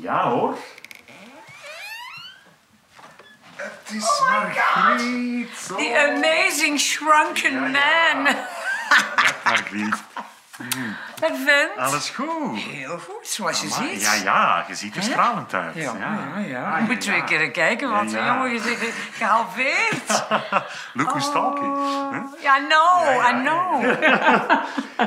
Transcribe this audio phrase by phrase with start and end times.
[0.00, 0.56] Ja hoor.
[3.56, 5.66] Het is Margriet.
[5.66, 8.34] The amazing shrunken man.
[9.44, 9.94] Margriet.
[11.20, 11.76] Wat vindt?
[11.78, 12.58] Alles goed.
[12.62, 14.02] Heel goed, zoals je Maar, ziet.
[14.02, 15.74] ja, ja, je ziet er stralend uit.
[15.74, 16.72] Ja, ja, ja.
[16.72, 18.26] Ah, Je moet twee keer kijken, want Ja, ja.
[18.34, 20.26] jongen, je zit gehalveerd.
[20.94, 21.76] Look who's talking.
[22.42, 23.84] Ja, I know, I know.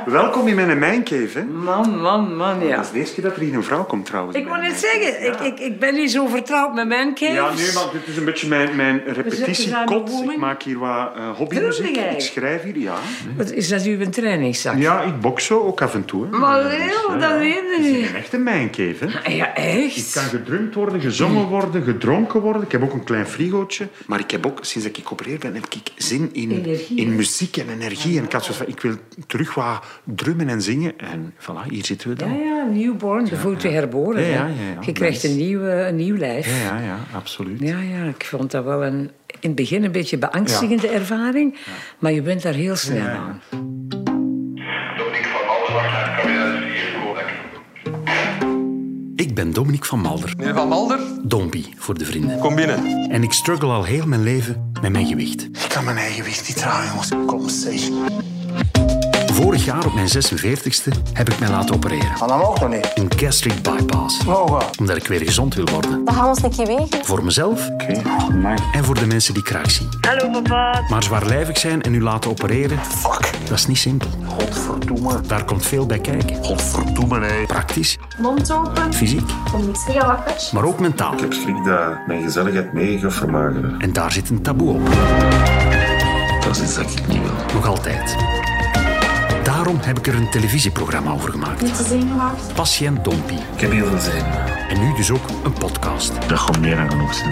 [0.20, 1.44] Welkom in mijn mijncave, hè.
[1.44, 2.76] Man, man, man, ja.
[2.76, 4.36] Dat is de eerste keer dat er hier een vrouw komt, trouwens.
[4.36, 7.34] Ik mijn net zeggen, ik, ik, ik ben niet zo vertrouwd met mijn caves.
[7.34, 10.10] Ja, nee, maar dit is een beetje mijn, mijn repetitiekot.
[10.30, 11.82] Ik maak hier wat uh, hobbymuziek.
[11.84, 12.14] Drumde jij?
[12.14, 12.94] Ik schrijf hier, ja.
[13.36, 14.78] Wat is dat uw trainingszak?
[14.78, 16.24] Ja, ik bokso ook af en toe.
[16.24, 16.38] Hè.
[16.38, 16.78] Maar Leo,
[17.08, 17.38] ja, dat ja.
[17.38, 18.08] weet Het is ik.
[18.08, 19.30] een echte mijncave, hè.
[19.32, 20.12] Ja, echt?
[20.12, 22.62] kan gedrumd worden, gezongen worden, gedronken worden.
[22.62, 23.88] Ik heb ook een klein frigootje.
[24.06, 27.16] Maar ik heb ook, sinds dat ik opereerd ben, heb ik zin in, Energie, in
[27.16, 28.18] muziek en energie.
[28.18, 28.94] En ik had zoiets van, ik wil
[29.26, 30.98] terug wat drummen en zingen.
[30.98, 32.38] En voilà, hier zitten we Ja, dan.
[32.38, 34.22] ja, newborn, de voet weer herboren.
[34.22, 34.34] Ja, hè.
[34.34, 34.78] ja, ja, ja.
[34.80, 36.46] Je krijgt een nieuw, eh, een nieuw lijf.
[36.62, 37.60] Ja, ja, ja, absoluut.
[37.60, 41.56] Ja, ja, ik vond dat wel een, in het begin een beetje beangstigende ervaring.
[41.98, 43.40] Maar je bent daar heel snel aan.
[44.96, 47.32] Dominique van Malswacht, kabinet 4, Korek.
[49.16, 50.83] Ik ben Dominique van Malder, Meneer Van Malder,
[51.26, 52.38] Dombi voor de vrienden.
[52.38, 53.10] kom binnen.
[53.10, 55.42] En ik struggle al heel mijn leven met mijn gewicht.
[55.42, 57.10] Ik kan mijn eigen gewicht niet dragen, jongens.
[57.26, 57.88] Kom, zeg.
[59.34, 62.08] Vorig jaar op mijn 46e heb ik mij laten opereren.
[62.18, 62.90] Maar dat mag toch niet?
[62.94, 64.24] Een gastric bypass.
[64.24, 64.66] Mogen.
[64.78, 66.04] Omdat ik weer gezond wil worden.
[66.04, 67.04] We gaan ons een keer wegen.
[67.04, 68.56] Voor mezelf Oké, amai.
[68.72, 69.88] en voor de mensen die kraak zien.
[70.00, 70.82] Hallo papa.
[70.88, 73.30] Maar zwaarlijvig zijn en u laten opereren, Fuck.
[73.48, 74.08] dat is niet simpel.
[74.26, 75.20] Godverdomme.
[75.26, 76.44] Daar komt veel bij kijken.
[76.44, 77.46] Godverdomme, nee.
[77.46, 78.92] Praktisch, Mond open.
[78.94, 80.34] fysiek, Kom niet zeggen wakker.
[80.52, 81.12] maar ook mentaal.
[81.12, 83.74] Ik heb schrik dat mijn gezelligheid mee gaat vermageren.
[83.80, 84.88] En daar zit een taboe op.
[86.44, 87.30] Dat is iets dat ik niet wil.
[87.54, 88.16] Nog altijd.
[89.64, 91.62] Daarom heb ik er een televisieprogramma over gemaakt.
[91.62, 92.54] Niet te zenuwachtig.
[92.54, 93.34] Patiënt Dompi.
[93.34, 94.24] Ik heb heel veel zin.
[94.68, 96.28] En nu dus ook een podcast.
[96.28, 97.30] Dat gaat meer dan genoeg zijn.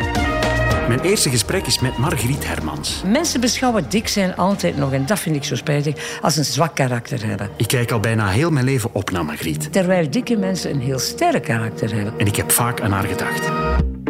[0.88, 3.02] Mijn eerste gesprek is met Margriet Hermans.
[3.06, 6.74] Mensen beschouwen dik zijn altijd nog, en dat vind ik zo spijtig, als een zwak
[6.74, 7.50] karakter hebben.
[7.56, 9.72] Ik kijk al bijna heel mijn leven op naar Margriet.
[9.72, 12.18] Terwijl dikke mensen een heel sterk karakter hebben.
[12.18, 13.50] En ik heb vaak aan haar gedacht.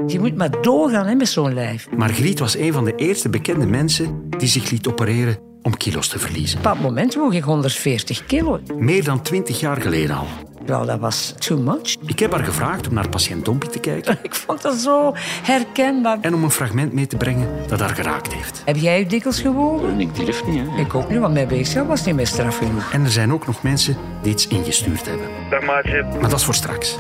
[0.07, 1.89] Je moet maar doorgaan hè, met zo'n lijf.
[1.97, 6.19] Margriet was een van de eerste bekende mensen die zich liet opereren om kilo's te
[6.19, 6.59] verliezen.
[6.59, 8.61] Op dat moment woog ik 140 kilo.
[8.77, 10.27] Meer dan twintig jaar geleden al.
[10.67, 11.97] Wel, dat was too much.
[12.07, 15.13] Ik heb haar gevraagd om naar patiënt Dompi te kijken Ik vond dat zo
[15.43, 16.19] herkenbaar.
[16.21, 18.63] en om een fragment mee te brengen dat haar geraakt heeft.
[18.65, 20.01] Heb jij je dikwijls gewogen?
[20.01, 20.81] Ik durf niet, hè.
[20.81, 22.93] Ik ook niet, want mijn weegschaal was niet meer straf genoeg.
[22.93, 25.27] En er zijn ook nog mensen die iets ingestuurd hebben.
[25.51, 26.03] Dag maatje.
[26.21, 26.97] Maar dat is voor straks.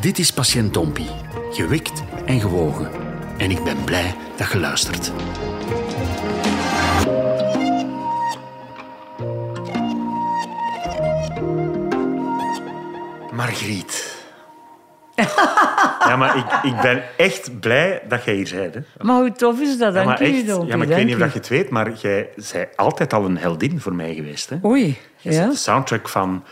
[0.00, 1.06] Dit is patiënt Dompi.
[1.50, 2.90] Gewikt en gewogen.
[3.36, 5.12] En ik ben blij dat je luistert.
[13.36, 14.14] Margriet.
[16.08, 18.74] ja, maar ik, ik ben echt blij dat jij hier bent.
[18.74, 18.80] Hè.
[19.04, 19.94] Maar hoe tof is dat?
[19.94, 21.92] Ja, Dank je, echt, ja, maar ik weet niet of dat je het weet, maar
[21.92, 24.50] jij bent altijd al een heldin voor mij geweest.
[24.50, 24.56] Hè.
[24.64, 25.48] Oei, ja?
[25.48, 26.44] de soundtrack van,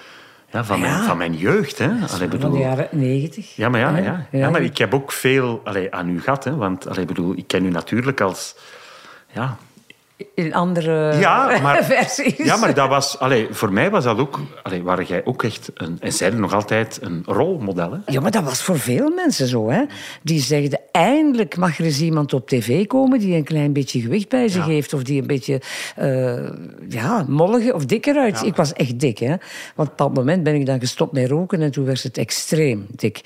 [0.51, 1.79] ja, van, Mijn, van mijn jeugd.
[1.79, 1.91] Hè.
[2.13, 3.57] Allee, Van de jaren 90.
[3.57, 4.03] ja, maar, ja, ja.
[4.03, 4.27] Ja.
[4.31, 6.45] Ja, maar ik heb ook veel allee, aan u gehad.
[6.45, 8.57] Hè, want allee, bedoel, ik ken u natuurlijk als...
[9.33, 9.57] Ja,
[10.35, 12.37] In andere Ja, maar- versies.
[12.37, 15.71] Ja, maar dat was, allee, voor mij was dat ook, allee, waar jij ook echt,
[15.75, 17.93] een, en zij nog altijd, een rolmodel.
[17.93, 17.99] Hè?
[18.13, 19.71] Ja, maar dat was voor veel mensen zo.
[19.71, 19.83] Hè?
[20.23, 24.29] Die zegden, eindelijk mag er eens iemand op tv komen die een klein beetje gewicht
[24.29, 24.73] bij zich Ja.
[24.73, 24.93] heeft.
[24.93, 25.61] Of die een beetje
[25.97, 26.49] eh
[26.89, 28.43] ja, molliger of dikker uit.
[28.43, 29.19] Ik was echt dik.
[29.19, 29.35] Hè?
[29.75, 32.87] Want op dat moment ben ik dan gestopt met roken en toen werd het extreem
[32.91, 33.21] dik.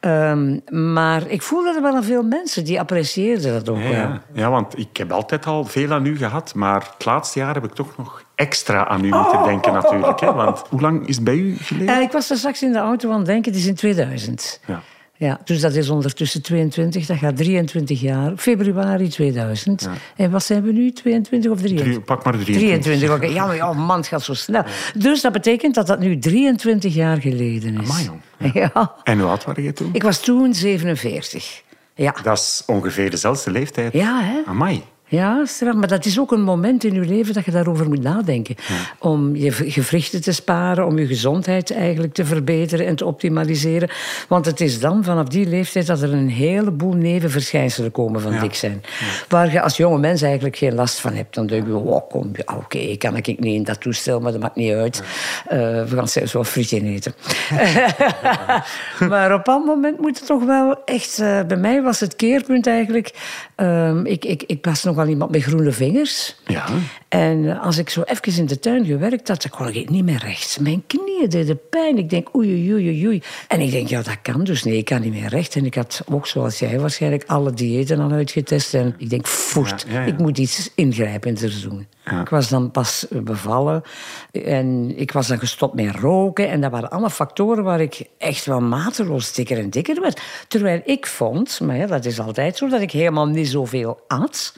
[0.00, 0.58] Ehm,
[0.92, 4.22] maar ik voelde er wel aan veel mensen, die apprecieerden dat ook ja.
[4.32, 7.64] ja, want ik heb altijd al veel aan u gehad, maar het laatste jaar heb
[7.64, 10.20] ik toch nog extra aan u moeten denken natuurlijk.
[10.20, 10.32] Hè?
[10.32, 11.94] Want hoe lang is het bij u geleden?
[11.96, 14.60] Eh, ik was er straks in de auto aan het denken, het is in 2000.
[14.66, 14.82] Ja.
[15.18, 18.32] Ja, dus dat is ondertussen 22, dat gaat 23 jaar.
[18.36, 19.88] Februari 2000.
[20.16, 21.94] En wat zijn we nu, 22 of 23?
[21.94, 22.82] Drie- pak maar 23.
[22.82, 23.26] 23, oké.
[23.26, 24.62] Ja, maar ja, man, het gaat zo snel.
[24.94, 27.88] Dus dat betekent dat dat nu 23 jaar geleden is.
[27.88, 28.20] Amai, jong.
[28.74, 28.94] Ja.
[29.04, 29.90] En hoe oud waren je toen?
[29.92, 31.62] Ik was toen 47.
[31.94, 32.14] Ja.
[32.22, 33.92] Dat is ongeveer dezelfde leeftijd.
[33.92, 34.40] Ja, hè?
[34.46, 34.82] Amai.
[35.08, 35.74] Ja, straf.
[35.74, 38.56] Maar dat is ook een moment in je leven dat je daarover moet nadenken.
[38.98, 43.90] Om je gewrichten te sparen, om je gezondheid eigenlijk te verbeteren en te optimaliseren.
[44.28, 48.54] Want het is dan vanaf die leeftijd dat er een heleboel nevenverschijnselen komen van dik
[48.54, 48.82] zijn.
[49.28, 51.34] Waar je als jonge mens eigenlijk geen last van hebt.
[51.34, 54.56] Dan denk je, oh, kom, oké, kan ik niet in dat toestel, maar dat maakt
[54.56, 55.02] niet uit.
[55.46, 57.14] Eh, we gaan zelfs wel frietje eten.
[59.10, 61.18] maar op dat moment moet het toch wel echt...
[61.18, 63.12] eh, bij mij was het keerpunt eigenlijk...
[63.54, 66.34] ehm, ik, ik, ik was nogal iemand met groene vingers.
[66.46, 66.66] Ja.
[67.08, 70.18] En als ik zo even in de tuin gewerkt had, dan kon ik niet meer
[70.18, 70.58] rechts.
[70.58, 71.98] Mijn knieën deden pijn.
[71.98, 73.22] Ik denk, oei, oei, oei, oei.
[73.48, 74.74] En ik denk, ja, dat kan dus niet.
[74.74, 75.56] Ik kan niet meer recht.
[75.56, 78.74] En ik had ook, zoals jij waarschijnlijk, alle diëten al uitgetest.
[78.74, 80.06] En ik denk, voert, Ja, ja, ja.
[80.06, 81.86] ik moet iets ingrijpender doen.
[82.20, 83.82] Ik was dan pas bevallen
[84.32, 86.48] en ik was dan gestopt met roken.
[86.48, 90.20] En dat waren allemaal factoren waar ik echt wel mateloos dikker en dikker werd.
[90.48, 94.54] Terwijl ik vond, maar ja, dat is altijd zo, dat ik helemaal niet zoveel at.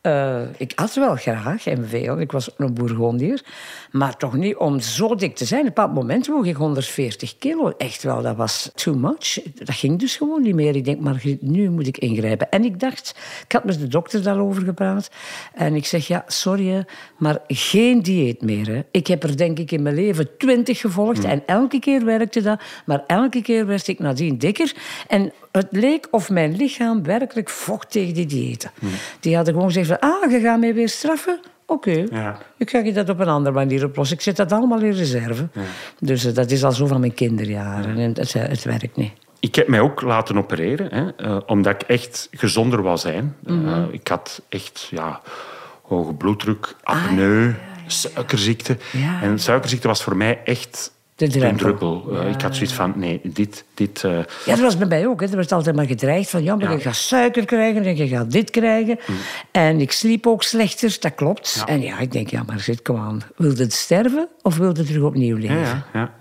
[0.00, 2.20] Eh, ik at wel graag en veel.
[2.20, 3.42] Ik was een Bourgondier.
[3.90, 5.60] Maar toch niet om zo dik te zijn.
[5.60, 7.72] Op een bepaald moment woog ik 140 kilo.
[7.78, 9.38] Echt wel, dat was too much.
[9.54, 10.76] Dat ging dus gewoon niet meer.
[10.76, 12.50] Ik denk, Margriet, nu moet ik ingrijpen.
[12.50, 13.14] En ik dacht,
[13.44, 15.10] ik had met de dokter daarover gepraat.
[15.54, 16.84] En ik zeg, ja, sorry,
[17.18, 18.66] maar geen dieet meer.
[18.66, 18.82] Hè.
[18.90, 21.24] Ik heb er denk ik in mijn leven twintig gevolgd.
[21.24, 22.60] En elke keer werkte dat.
[22.86, 24.74] Maar elke keer werd ik nadien dikker.
[25.08, 28.70] En het leek of mijn lichaam werkelijk vocht tegen die diëten.
[29.20, 31.40] Die hadden gewoon gezegd, van, ah, je gaat mij weer straffen?
[31.66, 32.38] Oké, Ja.
[32.56, 34.16] ik ga je dat op een andere manier oplossen.
[34.16, 35.48] Ik zet dat allemaal in reserve.
[35.98, 37.98] Dus eh, dat is al zo van mijn kinderjaren.
[37.98, 39.12] En het, eh, het werkt niet.
[39.40, 43.36] Ik heb mij ook laten opereren, hè, eh, omdat ik echt gezonder wou zijn.
[43.44, 43.84] Mhm.
[43.90, 45.20] Ik had echt ja,
[45.82, 47.54] hoge bloeddruk, apneu,
[47.86, 48.76] suikerziekte.
[48.94, 49.22] Ah.
[49.22, 50.92] En suikerziekte was voor mij echt
[51.28, 52.04] De druppel.
[52.12, 53.64] Eh, ik had zoiets van, nee, dit...
[53.74, 55.20] dit eh, Ja, dat was bij mij ook.
[55.20, 55.26] Hè.
[55.26, 56.42] Er werd altijd maar gedreigd van...
[56.42, 56.76] Ja, maar Ja.
[56.76, 58.98] je gaat suiker krijgen en je gaat dit krijgen.
[59.50, 61.54] En ik sliep ook slechter, dat klopt.
[61.56, 61.66] Ja.
[61.66, 63.22] En ja, ik denk, ja, maar zit, kom aan.
[63.36, 65.84] Wilde het sterven of wilde terug opnieuw leven?
[65.92, 66.18] ja.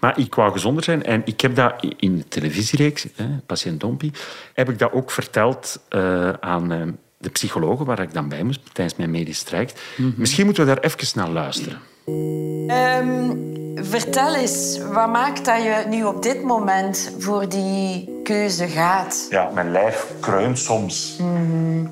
[0.00, 4.12] Maar ik wou gezonder zijn en ik heb dat in de televisiereeks, hè, Patiënt Dompie,
[4.54, 8.98] heb ik dat ook verteld eh, aan de psychologen waar ik dan bij moest tijdens
[8.98, 9.80] mijn medisch traject.
[10.16, 11.78] Misschien moeten we daar even naar luisteren.
[12.04, 13.30] Ehm,
[13.74, 19.26] vertel eens, wat maakt dat je nu op dit moment voor die keuze gaat?
[19.30, 21.20] Ja, mijn lijf kreunt soms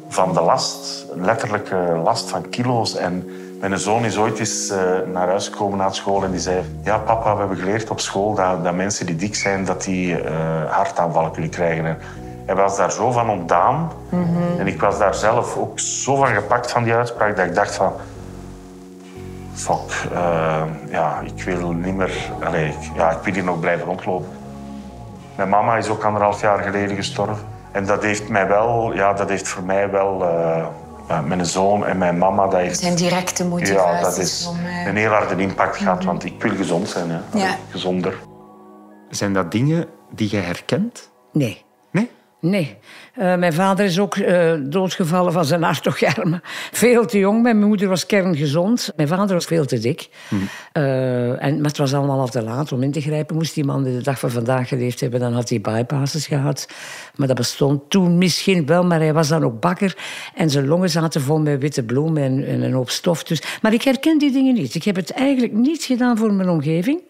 [0.08, 1.06] van de last.
[1.14, 2.96] Letterlijke last van kilo's.
[2.96, 3.30] En
[3.60, 4.78] mijn zoon is ooit eens eh,
[5.12, 6.62] naar huis gekomen na school en die zei...
[6.84, 10.20] Ja, papa, we hebben geleerd op school dat, dat mensen die dik zijn, dat die
[10.20, 10.34] eh,
[10.70, 11.84] hartaanvallen kunnen krijgen.
[11.86, 11.98] En
[12.46, 13.92] hij was daar zo van ontdaan.
[14.58, 17.74] En ik was daar zelf ook zo van gepakt van die uitspraak dat ik dacht
[17.74, 17.92] van...
[19.60, 22.12] Fuck, eh, ja, ik wil niet meer...
[22.44, 24.28] Allee, ik, ja, ik wil hier nog blijven rondlopen.
[25.36, 27.46] Mijn mama is ook anderhalf jaar geleden gestorven.
[27.72, 30.66] En dat heeft mij wel, ja, dat heeft voor mij wel, eh,
[31.08, 34.56] ja, mijn zoon en mijn mama, dat heeft, Zijn directe motivaties ja, dat is om...
[34.66, 37.18] eh, een heel harde impact gehad, want ik wil gezond zijn, hè.
[37.32, 37.56] Allee, Ja.
[37.70, 38.14] gezonder.
[39.10, 41.10] Zijn dat dingen die je herkent?
[41.32, 41.64] Nee.
[41.90, 42.10] Nee?
[42.40, 42.78] Nee.
[43.14, 46.40] Eh, mijn vader is ook eh, doodgevallen van zijn hartogjarmen.
[46.72, 47.42] Veel te jong.
[47.42, 48.92] Mijn moeder was kerngezond.
[48.96, 50.08] Mijn vader was veel te dik.
[50.72, 53.36] Eh, en, maar het was allemaal al te laat om in te grijpen.
[53.36, 56.68] Moest die man de dag van vandaag geleefd hebben, dan had hij bypasses gehad.
[57.14, 59.96] Maar dat bestond toen misschien wel, maar hij was dan ook bakker.
[60.34, 63.24] En zijn longen zaten vol met witte bloemen en, en een hoop stof.
[63.24, 63.42] Dus.
[63.62, 64.74] Maar ik herken die dingen niet.
[64.74, 67.00] Ik heb het eigenlijk niet gedaan voor mijn omgeving.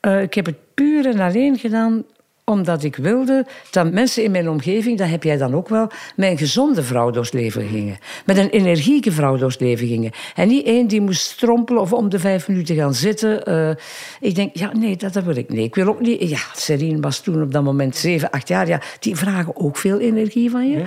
[0.00, 2.04] Ik heb het puur en alleen gedaan
[2.50, 6.30] omdat ik wilde dat mensen in mijn omgeving, dat heb jij dan ook wel, met
[6.30, 7.98] een gezonde vrouw door het leven gingen.
[8.24, 10.10] Met een energieke vrouw door het leven gingen.
[10.34, 13.44] En niet één die moest strompelen of om de vijf minuten gaan zitten.
[13.44, 13.70] Eh,
[14.20, 15.64] ik denk, ja, nee, dat, dat wil ik niet.
[15.64, 16.28] Ik wil ook niet...
[16.28, 18.68] Ja, Serine was toen op dat moment zeven, acht jaar.
[18.68, 20.84] Ja, die vragen ook veel energie van je.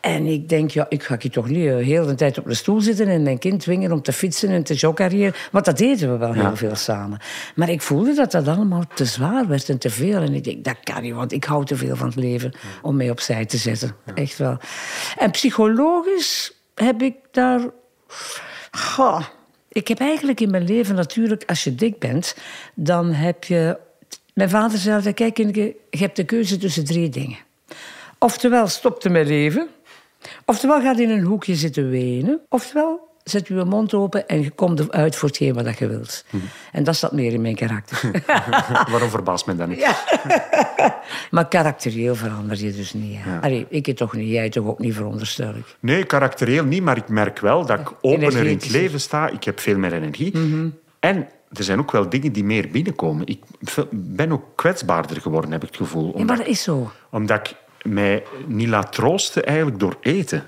[0.00, 2.80] En ik denk, ja, ik ga hier toch niet de hele tijd op de stoel
[2.80, 5.34] zitten en mijn kind dwingen om te fietsen en te jogcarrieren.
[5.50, 7.18] Want dat deden we wel heel veel samen.
[7.54, 10.20] Maar ik voelde dat dat allemaal te zwaar werd en te veel.
[10.20, 13.10] En ik denk, dat kan want ik hou te veel van het leven om mij
[13.10, 13.96] opzij te zetten.
[14.14, 14.58] Echt wel.
[15.16, 17.60] En psychologisch heb ik daar...
[18.70, 19.20] Goh,
[19.68, 22.36] ik heb eigenlijk in mijn leven natuurlijk, als je dik bent,
[22.74, 23.78] dan heb je...
[24.34, 27.38] Mijn vader zei altijd, kijk, je hebt de keuze tussen drie dingen.
[28.18, 29.68] Oftewel stopt met leven,
[30.44, 34.80] oftewel gaat in een hoekje zitten wenen, oftewel zet je mond open en je komt
[34.80, 36.24] eruit voor hetgeen wat je wilt.
[36.72, 38.22] En dat zat meer in mijn karakter.
[38.90, 39.86] Waarom verbaast me dat niet?
[41.30, 43.16] maar karakterieel verander je dus niet.
[43.18, 43.40] Hè.
[43.40, 45.76] Allee, ik het toch niet, jij toch ook niet, veronderstel ik.
[45.80, 49.28] Nee, karakterieel niet, maar ik merk wel dat ik opener in het leven sta.
[49.28, 50.38] Ik heb veel meer energie.
[50.38, 50.68] Mhm.
[51.00, 53.26] En er zijn ook wel dingen die meer binnenkomen.
[53.26, 53.42] Ik
[53.90, 56.18] ben ook kwetsbaarder geworden, heb ik het gevoel.
[56.18, 56.92] Ja, maar dat is zo.
[57.10, 57.56] omdat ik
[57.90, 60.44] mij niet laat troosten eigenlijk door eten.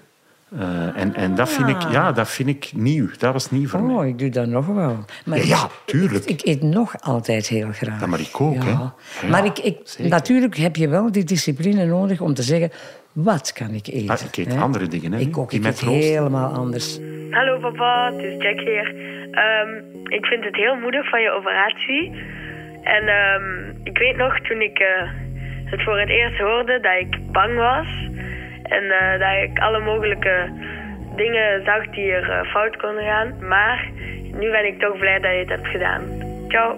[0.59, 3.09] Eh, en, en dat, vind ik, ja, dat vind ik nieuw.
[3.19, 3.95] Dat was nieuw voor mij.
[3.95, 5.05] Oh, ik doe dat nog wel.
[5.25, 6.25] Maar Ja, ja, tuurlijk.
[6.25, 8.01] Ik, ik eet nog altijd heel graag.
[8.01, 8.71] Ja, maar ik ook, hè.
[8.71, 8.95] Ja.
[9.23, 12.71] Ja, maar ik, ik, natuurlijk heb je wel die discipline nodig om te zeggen...
[13.13, 14.09] Wat kan ik eten?
[14.09, 14.61] Ah, ik eet hè?
[14.61, 15.53] andere dingen, hè, Ik ook.
[15.53, 16.99] Ik eet helemaal anders.
[17.31, 18.95] Hallo papa, het is Jack hier.
[19.31, 19.69] Ehm,
[20.05, 22.13] ik vind het heel moedig van je operatie.
[22.83, 25.11] En ehm, ik weet nog toen ik eh,
[25.65, 27.87] het voor het eerst hoorde dat ik bang was.
[28.65, 30.51] En eh, dat ik alle mogelijke
[31.17, 33.49] dingen zag die er eh, fout konden gaan.
[33.49, 33.91] Maar
[34.33, 36.03] nu ben ik toch blij dat je het hebt gedaan.
[36.49, 36.77] Ciao.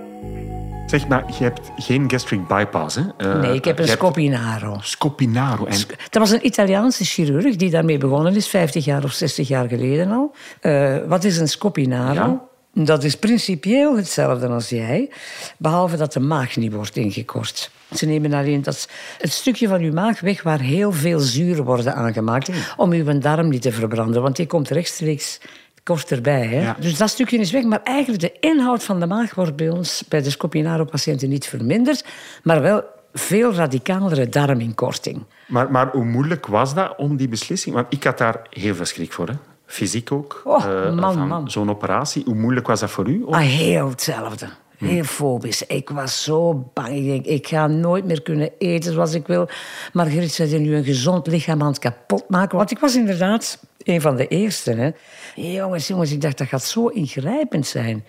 [0.87, 3.03] Zeg maar, je hebt geen gastric bypass, hè?
[3.17, 4.77] Eh, Nee, ik heb een hebt scopinaro.
[4.81, 5.65] Scopinaro.
[5.65, 5.79] En
[6.11, 10.11] Dat was een Italiaanse chirurg die daarmee begonnen is, 50 jaar of 60 jaar geleden
[10.11, 10.35] al.
[10.61, 12.15] Eh, wat is een scopinaro?
[12.15, 12.41] Ja.
[12.85, 15.11] Dat is principieel hetzelfde als jij,
[15.59, 17.71] behalve dat de maag niet wordt ingekort.
[17.95, 21.95] Ze nemen alleen dat, het stukje van uw maag weg waar heel veel zuren worden
[21.95, 25.41] aangemaakt om uw darm niet te verbranden, want die komt rechtstreeks
[25.83, 26.47] kort erbij.
[26.47, 26.61] Hè?
[26.61, 26.77] Ja.
[26.81, 30.05] Dus dat stukje is weg, maar eigenlijk de inhoud van de maag wordt bij ons,
[30.09, 32.05] bij de Scopinaro-patiënten, niet verminderd,
[32.43, 35.25] maar wel veel radicalere darminkorting.
[35.47, 37.75] Maar, maar hoe moeilijk was dat om die beslissing?
[37.75, 39.29] Want ik had daar heel veel schrik voor.
[39.29, 39.35] Hè?
[39.67, 40.43] Fysiek ook.
[40.45, 41.51] Oh, eh, man.
[41.51, 42.23] Zo'n operatie.
[42.25, 43.25] Hoe moeilijk was dat voor u?
[43.31, 44.49] Ah, heel hetzelfde.
[44.77, 45.63] Heel fobisch.
[45.63, 46.89] Ik was zo bang.
[46.89, 49.49] Ik denk, ik ga nooit meer kunnen eten zoals ik wil.
[49.93, 52.57] Margriet zei nu een gezond lichaam aan het kapot maken.
[52.57, 54.73] Want ik was inderdaad een van de eerste.
[54.73, 54.91] Hè.
[55.35, 58.05] Jongens, jongens, ik dacht dat gaat zo ingrijpend zijn.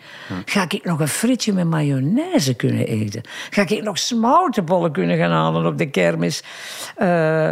[0.45, 3.21] Ga ik nog een frietje met mayonaise kunnen eten?
[3.49, 6.43] Ga ik nog smoutenbollen kunnen gaan halen op de kermis?
[6.95, 7.49] Eh,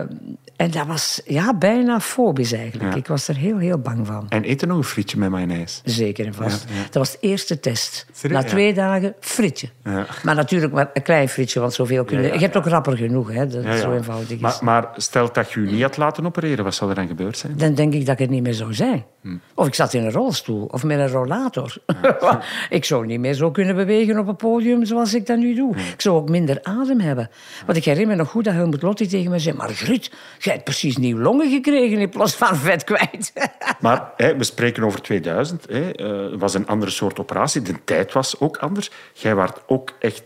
[0.55, 2.91] en dat was ja, bijna fobisch eigenlijk.
[2.91, 2.97] Ja.
[2.97, 4.25] Ik was er heel, heel bang van.
[4.29, 5.81] En eet er nog een frietje met mayonaise?
[5.83, 6.65] Zeker en vast.
[6.69, 6.81] Ja, ja.
[6.81, 8.05] Dat was de eerste test.
[8.13, 8.43] Serieus?
[8.43, 9.69] Na twee dagen frietje.
[9.83, 10.05] Ja.
[10.23, 12.33] Maar natuurlijk maar een klein frietje, want zoveel kun je...
[12.33, 13.77] Je hebt ook rapper genoeg, hè, dat het ja.
[13.77, 14.39] zo eenvoudig is.
[14.39, 17.37] Maar, maar stel dat je u niet had laten opereren, wat zou er dan gebeurd
[17.37, 17.57] zijn?
[17.57, 19.05] Dan denk ik dat ik het niet meer zou zijn.
[19.21, 19.35] Hm.
[19.53, 21.77] Of ik zat in een rolstoel, of met een rollator.
[22.69, 25.75] ik zou niet meer zo kunnen bewegen op een podium zoals ik dat nu doe.
[25.75, 27.29] Ik zou ook minder adem hebben.
[27.65, 29.55] Want ik herinner me nog goed dat Helmut Lotti tegen me zei...
[29.55, 33.33] Margriet, jij hebt precies nieuwe longen gekregen in plaats van vet kwijt.
[33.79, 35.65] Maar hè, we spreken over 2000.
[35.69, 35.91] Hè.
[35.91, 37.61] eh, Het was een andere soort operatie.
[37.61, 38.91] De tijd was ook anders.
[39.13, 40.23] Jij was ook echt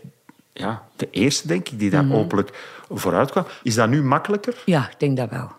[0.52, 2.14] ja, de eerste, denk ik, die daar Mhm.
[2.14, 2.50] openlijk
[2.90, 3.44] vooruit kwam.
[3.62, 4.54] Is dat nu makkelijker?
[4.64, 5.50] Ja, ik denk dat wel.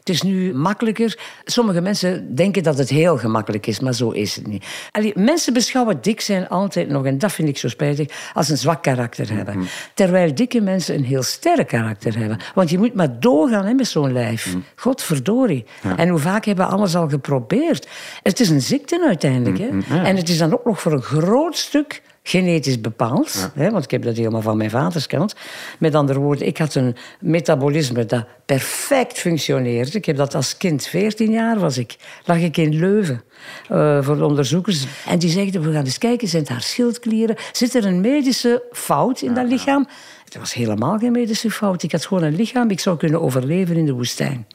[0.00, 1.18] Het is nu makkelijker.
[1.44, 4.64] Sommige mensen denken dat het heel gemakkelijk is, maar zo is het niet.
[4.90, 8.56] Allee, mensen beschouwen dik zijn altijd nog, en dat vind ik zo spijtig, als een
[8.56, 9.68] zwak karakter hebben.
[9.94, 12.38] Terwijl dikke mensen een heel sterk karakter hebben.
[12.54, 14.56] Want je moet maar doorgaan hè, met zo'n lijf.
[14.76, 15.64] Godverdorie.
[15.96, 17.88] En hoe vaak hebben we alles al geprobeerd?
[18.22, 19.58] Het is een ziekte uiteindelijk.
[19.58, 20.02] Hè?
[20.02, 23.50] En het is dan ook nog voor een groot stuk genetisch bepaald.
[23.54, 25.34] Hè, want ik heb dat helemaal van mijn vaders kant.
[25.78, 29.90] Met andere woorden, ik had een metabolisme dat perfect functioneerde.
[29.92, 33.22] Ik heb dat als kind, 14 jaar was ik, lag ik in Leuven
[33.68, 34.86] eh, voor de onderzoekers.
[35.06, 37.36] En die zeiden, we gaan eens kijken, zijn het haar schildklieren?
[37.52, 39.88] Zit er een medische fout in dat lichaam?
[40.24, 41.82] Het was helemaal geen medische fout.
[41.82, 44.46] Ik had gewoon een lichaam, ik zou kunnen overleven in de woestijn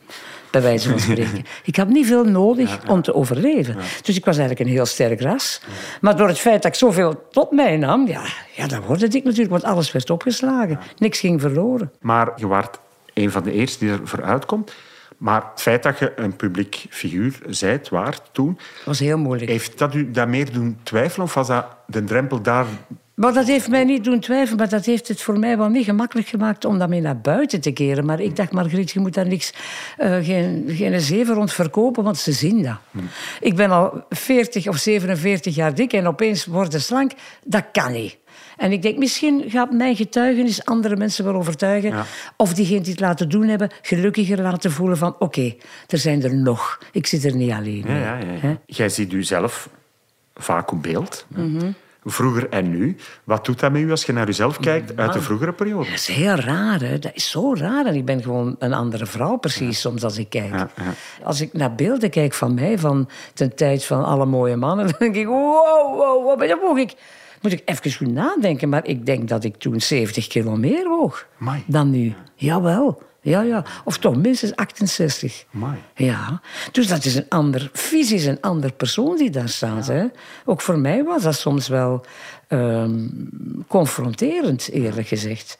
[0.56, 1.46] bij wijze van spreken.
[1.64, 3.76] Ik had niet veel nodig om te overleven.
[4.02, 5.62] Dus ik was eigenlijk een heel sterk ras.
[6.02, 8.24] Maar door het feit dat ik zoveel tot mij nam, ja,
[8.56, 10.80] ja dan word ik natuurlijk, want alles werd opgeslagen.
[10.98, 11.92] Niks ging verloren.
[12.02, 12.80] Maar je waart
[13.14, 14.74] een van de eerste die er vooruit komt.
[15.18, 18.60] Maar het feit dat je een publiek figuur zijt, waard toen...
[18.86, 19.52] Was heel moeilijk.
[19.52, 21.26] Heeft dat u dat meer doen twijfelen?
[21.26, 22.66] Of was dat de drempel daar...
[23.16, 25.86] Maar dat heeft mij niet doen twijfelen, maar dat heeft het voor mij wel niet
[25.86, 28.06] gemakkelijk gemaakt om dat mee naar buiten te keren.
[28.06, 29.54] Maar ik dacht, Margriet, je moet daar niks,
[29.98, 32.78] eh, geen, geen zeven rond verkopen, want ze zien dat.
[33.40, 37.12] Ik ben al 40 of 47 jaar dik en opeens worden slank.
[37.44, 38.18] Dat kan niet.
[38.58, 41.90] En ik denk, misschien gaat mijn getuigenis andere mensen wel overtuigen.
[41.90, 42.06] Ja.
[42.38, 45.16] Of diegenen die het laten doen hebben, gelukkiger laten voelen van...
[45.20, 45.56] Oké,
[45.88, 46.80] er zijn er nog.
[46.92, 48.60] Ik zit er niet alleen Ja, ja.
[48.66, 49.70] Jij ziet u zelf
[50.34, 51.26] vaak op beeld.
[51.28, 51.72] Mhm.
[52.08, 52.96] Vroeger en nu.
[53.24, 55.86] Wat doet dat met u als je naar uzelf kijkt uit de vroegere periode?
[55.86, 57.00] Dat is heel raar, hè?
[57.00, 57.86] Dat is zo raar.
[57.86, 60.50] En ik ben gewoon een andere vrouw, precies, soms als ik kijk.
[60.50, 60.94] Ja, ja.
[61.24, 64.96] Als ik naar beelden kijk van mij, van ten tijd van alle mooie mannen, dan
[65.00, 66.48] denk ik, wow, wow, wow.
[66.50, 66.94] Dan moet ik,
[67.42, 68.70] moet ik even goed nadenken.
[68.70, 71.64] Maar ik denk dat ik toen 70 kilo meer woog Amai.
[71.68, 72.14] dan nu.
[72.36, 73.02] Jawel.
[73.26, 73.64] Ja, ja.
[73.84, 75.46] Of toch minstens 68.
[75.54, 75.78] Amai.
[75.96, 76.42] Ja.
[76.72, 79.88] Dus dat is een ander, fysisch een ander persoon die daar staat.
[79.88, 80.06] Hè?
[80.46, 82.06] Ook voor mij was dat soms wel
[82.48, 83.08] ehm,
[83.68, 85.58] confronterend, eerlijk gezegd.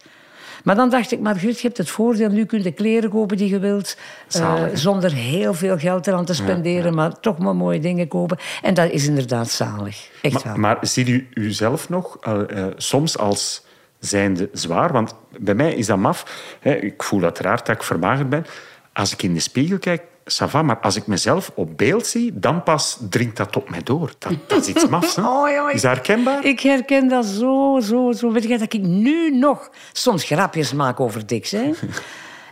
[0.64, 3.38] Maar dan dacht ik, Margriet, je hebt het voordeel, nu kun je de kleren kopen
[3.38, 3.98] die je wilt.
[4.32, 8.38] eh, zonder heel veel geld eraan te spenderen, maar toch maar mooie dingen kopen.
[8.62, 10.10] En dat is inderdaad zalig.
[10.22, 10.58] Echt wel.
[10.58, 13.65] Maar, maar ziet u uzelf nog eh, eh, soms als
[14.06, 14.92] zijnde zwaar?
[14.92, 16.26] Want bij mij is dat maf.
[16.60, 18.46] Hè, ik voel uiteraard dat ik vermagerd ben.
[18.94, 22.40] Als ik in de spiegel kijk, ça va, maar als ik mezelf op beeld zie,
[22.40, 24.12] dan pas dringt dat op mij door.
[24.18, 25.18] Dat, dat is iets mafs.
[25.26, 26.46] Oh, is dat herkenbaar?
[26.46, 28.32] Ik herken dat zo, zo, zo.
[28.32, 31.76] Weet je dat ik nu nog soms grapjes maak over dik zijn?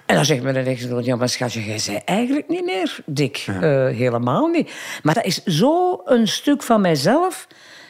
[0.05, 3.45] En dan zegt mijn echtgenoot, ja, maar schatje, jij zei eigenlijk niet meer dik.
[3.47, 4.71] Eh, helemaal niet.
[5.03, 7.47] Maar dat is zo een stuk van mijzelf,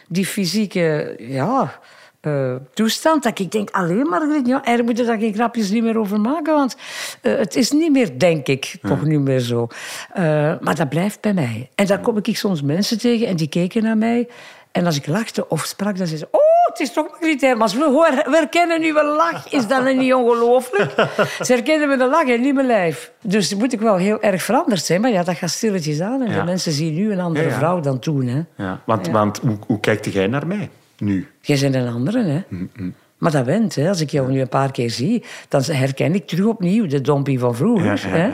[0.08, 1.80] die fysieke ja,
[2.24, 3.24] eh, toestand.
[3.24, 6.54] Dat ik denk, alleen Margriet, ja, er moeten daar geen grapjes niet meer over maken.
[6.54, 6.76] Want
[7.22, 9.68] eh, het is niet meer, denk ik, toch niet meer zo.
[10.14, 10.24] Eh,
[10.60, 11.70] maar dat blijft bij mij.
[11.76, 14.28] En dan kom ik soms mensen tegen en die keken naar mij.
[14.72, 16.38] En als ik lachte of sprak, dan zeiden ze...
[16.38, 17.74] Oh, het is toch Margriet Hermans.
[17.74, 19.52] We, hoor- we herkennen uw lach.
[19.52, 20.92] Is dat niet ongelooflijk?
[21.46, 23.12] Ze herkennen mijn lach en niet mijn lijf.
[23.22, 25.02] Dus moet ik wel heel erg veranderd zijn.
[25.02, 26.22] Maar ja, dat gaat stilletjes aan.
[26.22, 26.40] En Ja.
[26.40, 28.28] de mensen zien nu een andere vrouw dan toen.
[28.28, 28.42] Hè.
[28.64, 31.28] Ja, want want hoe, hoe kijkt jij naar mij nu?
[31.42, 32.42] Jij bent een andere, hè?
[32.48, 33.90] Mm, Maar dat went, hè.
[33.90, 37.40] Als ik jou nu een paar keer zie, dan herken ik terug opnieuw de dompie
[37.40, 37.86] van vroeger.
[37.86, 38.32] Ja, ja,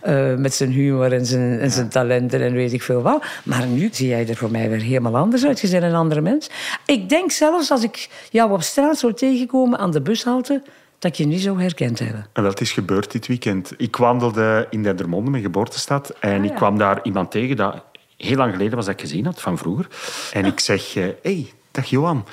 [0.00, 0.32] hè?
[0.32, 3.24] Eh, met zijn humor en zijn, en zijn talenten en weet ik veel wat.
[3.44, 5.60] Maar nu zie jij er voor mij weer helemaal anders uit.
[5.60, 6.50] Je bent een andere mens.
[6.86, 10.62] Ik denk zelfs als ik jou op straat zou tegenkomen aan de bushalte,
[10.98, 12.26] dat je niet zou herkend hebben.
[12.32, 13.72] En dat is gebeurd dit weekend.
[13.76, 16.14] Ik wandelde in Dendermonde, mijn geboortestad.
[16.20, 17.84] En ik kwam daar iemand tegen dat
[18.16, 19.86] heel lang geleden was dat ik gezien had, van vroeger.
[20.32, 22.26] En ik zeg, hé, hey, dag Johan.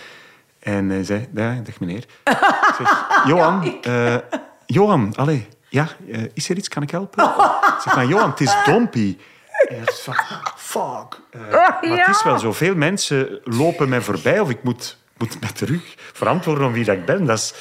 [0.59, 2.03] En hij zei, ja, dag meneer.
[2.23, 4.15] Ik zeg, Johan, eh,
[4.65, 7.23] Johan, allee, ja, eh, is er iets, kan ik helpen?
[7.23, 9.19] Ik zeg, maar Johan, het is Dompie.
[9.67, 10.15] En hij zegt van,
[10.55, 11.19] fuck.
[11.31, 15.39] Eh, maar het is wel zo, veel mensen lopen mij voorbij of ik moet, moet
[15.41, 17.25] mij terug verantwoorden om wie dat ik ben.
[17.25, 17.53] Dat is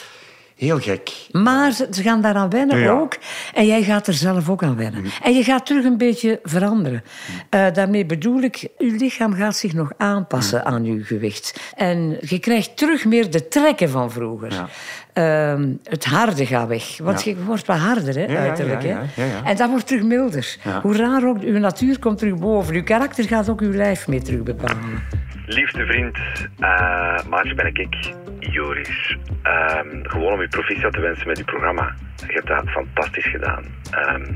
[0.63, 1.11] heel gek.
[1.33, 2.91] Maar ze gaan daaraan wennen Ja.
[2.91, 3.17] ook.
[3.55, 5.05] En jij gaat er zelf ook aan wennen.
[5.23, 7.03] En je gaat terug een beetje veranderen.
[7.51, 11.61] Eh, daarmee bedoel ik, je lichaam gaat zich nog aanpassen aan je gewicht.
[11.77, 14.53] En je krijgt terug meer de trekken van vroeger.
[14.53, 14.69] Ja.
[15.13, 16.99] Ehm, het harde gaat weg.
[17.03, 17.31] Want Ja.
[17.31, 18.83] je wordt wat harder, hè, ja, uiterlijk.
[18.83, 18.95] ja, hè.
[18.95, 19.45] ja, ja, ja.
[19.45, 20.57] En dat wordt terug milder.
[20.65, 20.81] Ja.
[20.81, 22.75] Hoe raar ook, uw natuur komt terug boven.
[22.75, 25.03] Uw karakter gaat ook uw lijf mee terug bepalen.
[25.47, 26.17] Liefste vriend,
[26.61, 29.17] eh maatje ben ik, Joris.
[29.43, 31.95] Ehm, gewoon om je proficiat te wensen met je programma.
[32.27, 33.65] Je hebt dat fantastisch gedaan.
[33.91, 34.33] Ehm,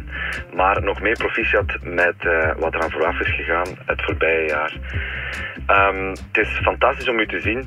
[0.56, 4.76] maar nog meer proficiat met eh, wat er aan vooraf is gegaan het voorbije jaar.
[5.66, 7.64] Ehm, het is fantastisch om u te zien.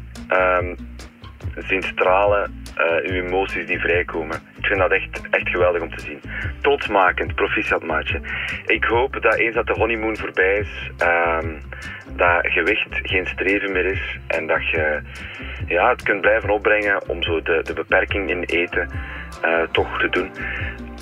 [1.68, 4.38] Zien stralen, eh, uw emoties die vrijkomen.
[4.58, 6.22] Ik vind dat echt, echt geweldig om te zien.
[6.62, 8.22] Trotsmakend, proficiat maatje.
[8.66, 11.48] Ik hoop dat eens dat de honeymoon voorbij is, ehm,
[12.16, 15.02] dat gewicht geen streven meer is en dat je
[15.68, 18.90] ja, het kunt blijven opbrengen om zo de, de beperking in eten
[19.42, 20.32] eh, toch te doen.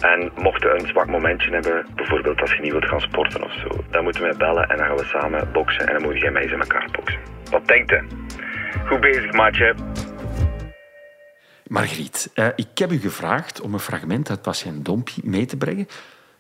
[0.02, 3.54] En mocht je een zwak momentje hebben, bijvoorbeeld als je niet wilt gaan sporten of
[3.54, 6.32] zo, dan moeten we bellen en dan gaan we samen boksen en dan moet jij
[6.32, 7.20] mij eens in elkaar boksen.
[7.52, 8.08] Wat denkt u?
[8.86, 9.76] Goed bezig, maatje.
[11.68, 15.88] Margriet, eh, ik heb u gevraagd om een fragment uit Patiënt Dompie mee te brengen.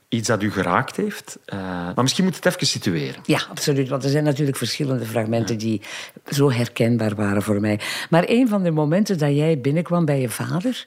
[0.09, 1.39] Iets dat u geraakt heeft.
[1.45, 3.21] Eh, maar misschien moet het even situeren.
[3.25, 3.89] Ja, absoluut.
[3.89, 5.81] Want er zijn natuurlijk verschillende fragmenten die
[6.25, 7.79] zo herkenbaar waren voor mij.
[8.09, 10.85] Maar een van de momenten dat jij binnenkwam bij je vader...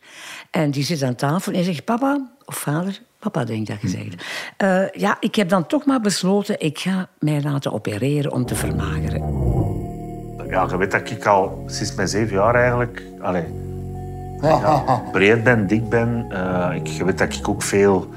[0.50, 1.84] en die zit aan tafel en je zegt...
[1.84, 3.00] Papa, of vader...
[3.18, 4.24] Papa, denk ik dat gezegd.
[4.56, 6.60] Eh ja, ik heb dan toch maar besloten...
[6.60, 9.48] ik ga mij laten opereren om te vermageren.
[10.48, 13.44] Ja, je weet dat ik al sinds mijn zeven jaar eigenlijk allee,
[14.42, 16.26] ja, breed ben, dik ben.
[16.28, 18.08] Eh, ik, je weet dat ik ook veel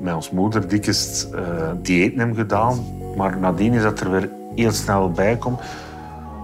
[0.00, 1.42] met ons moeder dikest eh
[1.82, 2.78] diëten heb gedaan.
[3.16, 5.60] Maar nadien is dat er weer heel snel bij komt.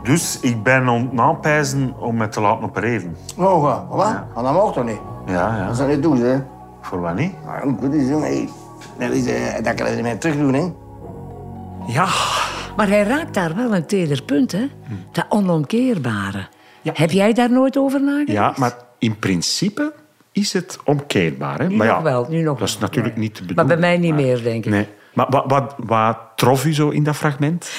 [0.02, 3.16] Dus ik ben aan het aanpijzen om me te laten opereren.
[3.36, 3.86] Oh, ja.
[3.96, 4.14] wat?
[4.34, 5.00] Maar dat mag toch niet?
[5.26, 5.66] Ja, ja.
[5.66, 6.36] Dat zou niet doen, hè?
[6.80, 7.32] Voor wat niet?
[7.44, 8.26] Nou, goed is, jongen.
[8.28, 8.48] Hey.
[8.98, 10.72] Dat, is, eh, dat kan je niet meer terug doen, hè?
[11.86, 12.06] Ja,
[12.76, 14.66] Maar hij raakt daar wel een teder punt, hè?
[15.12, 16.46] Dat onomkeerbare.
[16.82, 18.32] Heb jij daar nooit over nagedacht?
[18.32, 19.92] ja, maar in principe
[20.32, 21.58] is het omkeerbaar.
[21.58, 21.68] Hè?
[21.68, 22.82] Nu maar ja, nog wel, nu nog Dat is wel.
[22.82, 23.80] natuurlijk niet te Maar bedoelen.
[23.80, 24.70] bij mij niet meer, denk ik.
[24.70, 24.86] Nee.
[25.14, 27.70] Maar wat, wat, wat trof u zo in dat fragment?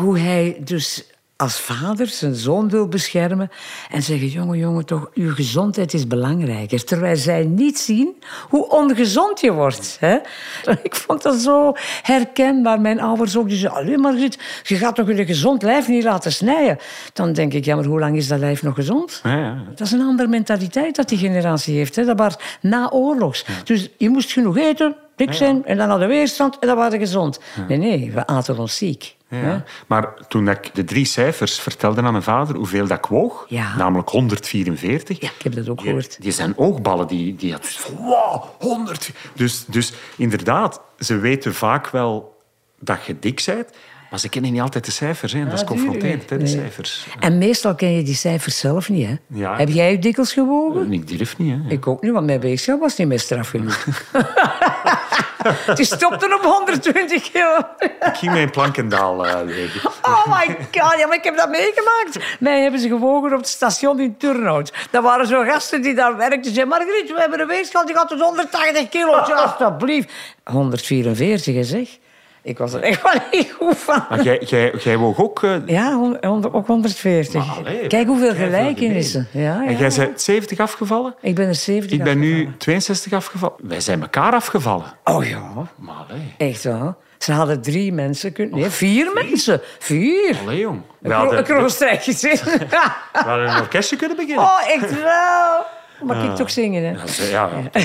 [0.00, 1.10] hoe hij dus
[1.40, 3.50] als vader zijn zoon wil beschermen
[3.90, 6.84] en zeggen: jongen, jongen, toch, uw gezondheid is belangrijker.
[6.84, 9.96] Terwijl zij niet zien hoe ongezond je wordt.
[10.00, 10.18] Hè?
[10.82, 11.72] Ik vond dat zo
[12.02, 12.80] herkenbaar.
[12.80, 13.48] Mijn ouders ook.
[13.48, 16.78] Die zeiden: Allee, Margriet, je gaat toch een gezond lijf niet laten snijden?
[17.12, 19.20] Dan denk ik: ja, maar hoe lang is dat lijf nog gezond?
[19.22, 19.62] Ja, ja.
[19.74, 21.96] Dat is een andere mentaliteit dat die generatie heeft.
[21.96, 22.04] Hè?
[22.04, 23.44] Dat was na oorlogs.
[23.64, 26.92] Dus je moest genoeg eten, dik zijn, en dan hadden we weerstand en dan waren
[26.92, 27.40] we gezond.
[27.68, 29.18] Nee, nee, we aten ons ziek.
[29.30, 29.64] Ja.
[29.86, 33.76] Maar toen ik de drie cijfers vertelde aan mijn vader hoeveel dat ik woog, Ja.
[33.76, 36.22] namelijk 144, Ja, ik heb dat ook gehoord.
[36.22, 39.10] die zijn oogballen, die, die had wow, 100.
[39.34, 42.38] Dus, dus inderdaad, ze weten vaak wel
[42.78, 43.68] dat je dik bent,
[44.10, 45.32] maar ze kennen niet altijd de cijfers.
[45.32, 45.44] Hè.
[45.44, 47.06] Dat is confronterend, hè, de cijfers.
[47.20, 49.14] En meestal ken je die cijfers zelf niet, hè?
[49.26, 49.56] Ja.
[49.56, 50.92] Heb jij je dikwijls gewogen?
[50.92, 51.70] Ik durf niet, hè.
[51.70, 53.86] Ik ook niet, want mijn weegschaal was niet meer straf genoeg.
[55.74, 57.56] Die stopte op 120 kilo.
[57.78, 59.90] Ik ging mijn Plankendaal uh, leven.
[60.02, 62.38] Oh my god, ja, maar ik heb dat meegemaakt.
[62.40, 64.72] Mij hebben ze gewogen op het station in Turnhout.
[64.90, 66.44] Dat waren zo gasten die daar werkten.
[66.44, 69.12] Ze zeiden, Margriet, we hebben een weegschaal die gaat tot 180 kilo.
[69.12, 70.12] Alsjeblieft.
[70.44, 71.98] 144, hè, zeg.
[72.42, 74.04] Ik was er echt wel niet goed van.
[74.08, 75.42] Maar jij, jij, jij woog ook...
[75.42, 76.14] eh, Ja,
[76.50, 77.46] ook 140.
[77.46, 79.28] Maar allee, Kijk hoeveel gelijkenissen.
[79.32, 79.78] Ja, En ja.
[79.78, 81.14] jij bent 70 afgevallen?
[81.20, 82.58] Ik ben er 70 Ik ben nu afgevallen.
[82.58, 83.56] 62 afgevallen.
[83.62, 84.84] Wij zijn elkaar afgevallen.
[85.04, 85.40] Oh ja,
[85.76, 86.96] Maar allee, echt wel.
[87.18, 88.58] Ze hadden drie mensen kunnen...
[88.58, 89.60] Nee, vier mensen.
[89.78, 90.36] Vier.
[90.42, 90.82] allee jong.
[90.98, 92.36] We hadden, een strijkje zin.
[92.44, 92.68] we
[93.12, 94.44] hadden een orkestje kunnen beginnen.
[94.44, 95.64] Oh, echt wel.
[96.04, 96.90] Mag ik toch zingen, hè?
[96.90, 97.28] Ja, ze-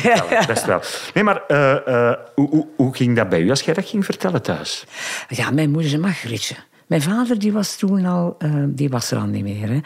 [0.04, 0.82] ja, best wel.
[1.14, 4.06] Nee, maar eh, eh, hoe, hoe, hoe ging dat bij u als jij dat ging
[4.06, 4.86] vertellen thuis?
[5.28, 6.56] Ja, mijn moeder zei Margrietje.
[6.86, 9.70] Mijn vader die was toen al, eh, die was er al niet meer.
[9.70, 9.80] Hè.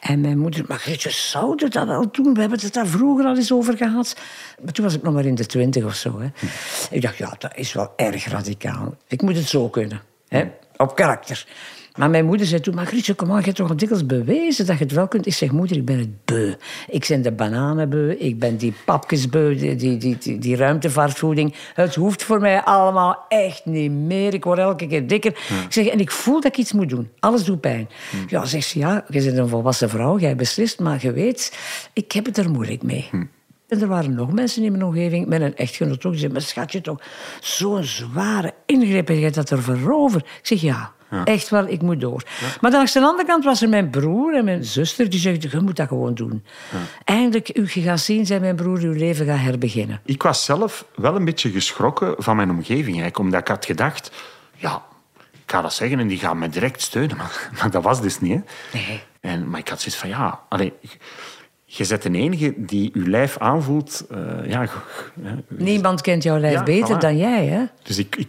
[0.00, 2.34] En mijn moeder, Margrietje, zou dat wel doen?
[2.34, 4.16] We hebben het daar vroeger al eens over gehad.
[4.64, 6.20] Maar toen was ik nog maar in de twintig of zo.
[6.20, 6.26] Hè.
[6.90, 8.94] Ik dacht, ja, dat is wel erg radicaal.
[9.08, 10.00] Ik moet het zo kunnen.
[10.28, 10.44] Hè.
[10.76, 11.46] Op karakter.
[11.96, 14.78] Maar mijn moeder zei toen, Margrietje, kom aan, je hebt toch al dikwijls bewezen dat
[14.78, 15.26] je het wel kunt.
[15.26, 16.54] Ik zeg, moeder, ik ben het beu.
[16.88, 21.54] Ik ben de bananenbeu, ik ben die papkesbeu, die, die, die, die, die ruimtevaartvoeding.
[21.74, 24.34] Het hoeft voor mij allemaal echt niet meer.
[24.34, 25.30] Ik word elke keer dikker.
[25.30, 27.10] Ik zeg, en ik voel dat ik iets moet doen.
[27.18, 27.88] Alles doet pijn.
[28.26, 31.58] Ja, zegt ze, ja, je bent een volwassen vrouw, jij beslist, maar je weet,
[31.92, 33.08] ik heb het er moeilijk mee.
[33.68, 36.42] En er waren nog mensen in mijn omgeving, met een echtgenoot ook, die zeiden, maar
[36.48, 37.00] schatje toch,
[37.40, 40.20] zo'n zware ingreep, heb je dat er voorover?
[40.20, 40.92] Ik zeg, ja,
[41.24, 42.22] echt wel, ik moet door.
[42.60, 45.50] Maar dan aan de andere kant was er mijn broer en mijn zuster, die zeiden,
[45.50, 46.44] je moet dat gewoon doen.
[47.04, 50.00] Eindelijk, u je gaat zien, zei mijn broer, uw leven gaat herbeginnen.
[50.04, 52.86] Ik was zelf wel een beetje geschrokken van mijn omgeving.
[52.86, 54.10] Eigenlijk, omdat ik had gedacht,
[54.56, 54.82] ja,
[55.32, 57.16] ik ga dat zeggen en die gaan me direct steunen.
[57.16, 58.32] Maar, maar dat was dus niet.
[58.32, 58.78] Hè.
[58.78, 59.02] Nee.
[59.20, 60.72] En, maar ik had zoiets van, ja, allee,
[61.76, 64.06] je bent de enige die je lijf aanvoelt.
[64.10, 64.68] eh, ja.
[65.48, 67.00] Niemand kent jouw lijf Ja, beter voilà.
[67.00, 67.64] dan jij, hè?
[67.82, 68.28] Dus ik, ik,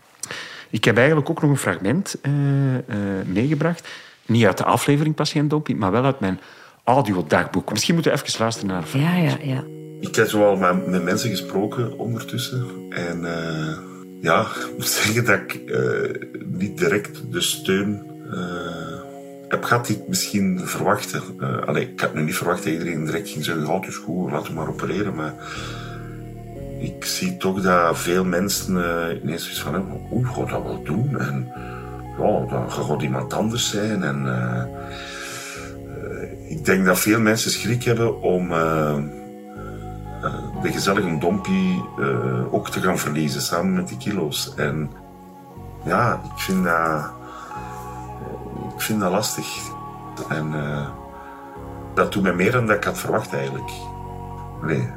[0.70, 2.32] ik heb eigenlijk ook nog een fragment eh,
[2.78, 2.82] eh,
[3.26, 3.88] meegebracht.
[4.26, 6.40] Niet uit de aflevering Patiënt Dompie, maar wel uit mijn
[6.84, 7.72] audiodagboek.
[7.72, 9.64] Misschien moeten we even luisteren naar Ja, ja, ja.
[10.00, 12.66] Ik heb zoal met, met mensen gesproken ondertussen.
[12.90, 13.78] En eh,
[14.22, 18.04] ja, ik moet zeggen dat ik eh, niet direct de steun
[18.34, 19.05] eh,
[19.56, 21.22] heb gehad die misschien verwachtte.
[21.40, 24.32] Eh, allee, ik had nu niet verwacht dat iedereen direct ging zeggen, houd dus goed,
[24.32, 25.16] laten we maar opereren.
[25.16, 25.34] Maar
[26.80, 30.84] ik zie toch dat veel mensen eh, ineens zoiets van hebben, oeh, ga dat wel
[30.84, 31.20] doen?
[31.20, 31.52] En
[32.20, 34.04] ja, dan gaat iemand anders zijn.
[34.04, 34.64] En eh,
[36.52, 38.50] ik denk dat veel mensen schrik hebben om...
[40.62, 41.84] de gezellige dompie
[42.52, 44.54] ook te gaan verliezen, samen met die kilo's.
[44.56, 44.90] En
[45.86, 47.12] ja, ik vind dat,
[48.76, 49.48] ik vind dat lastig.
[50.30, 50.90] En eh,
[51.94, 53.72] dat doet mij meer dan dat ik had verwacht eigenlijk.
[54.62, 54.90] Nee.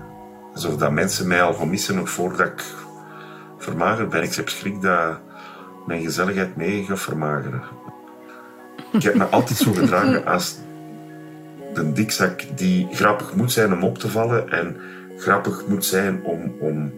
[0.54, 2.64] Alsof dat mensen mij al gaan missen nog voordat ik
[3.58, 4.22] vermagerd ben.
[4.22, 5.18] Ik heb schrik dat
[5.86, 7.62] mijn gezelligheid mee gaat vermageren.
[8.92, 10.58] Ik heb me altijd zo gedragen als
[11.74, 14.76] de dikzak die grappig moet zijn om op te vallen en
[15.18, 16.54] grappig moet zijn om...
[16.60, 16.92] om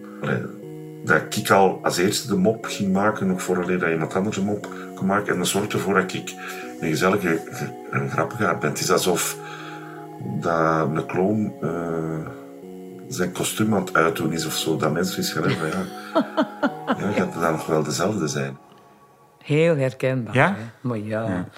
[1.05, 4.45] dat ik al als eerste de mop ging maken, nog vooraleer dat iemand anders een
[4.45, 5.33] mop kon maken.
[5.33, 6.35] En dat zorgt ervoor dat ik
[6.81, 8.71] een gezellige, ge- een grappige ben.
[8.71, 9.37] Het is alsof
[10.41, 11.71] dat een kloon eh,
[13.09, 14.77] zijn kostuum aan het uitdoen is of zo.
[14.77, 15.87] Dat mensen eens gaan hebben van,
[16.87, 18.59] ja, ja, gaat het dan nog wel dezelfde zijn?
[19.43, 20.35] Heel herkenbaar.
[20.35, 20.49] Ja?
[20.49, 20.89] hè.
[20.89, 21.23] Maar ja.
[21.29, 21.49] ja.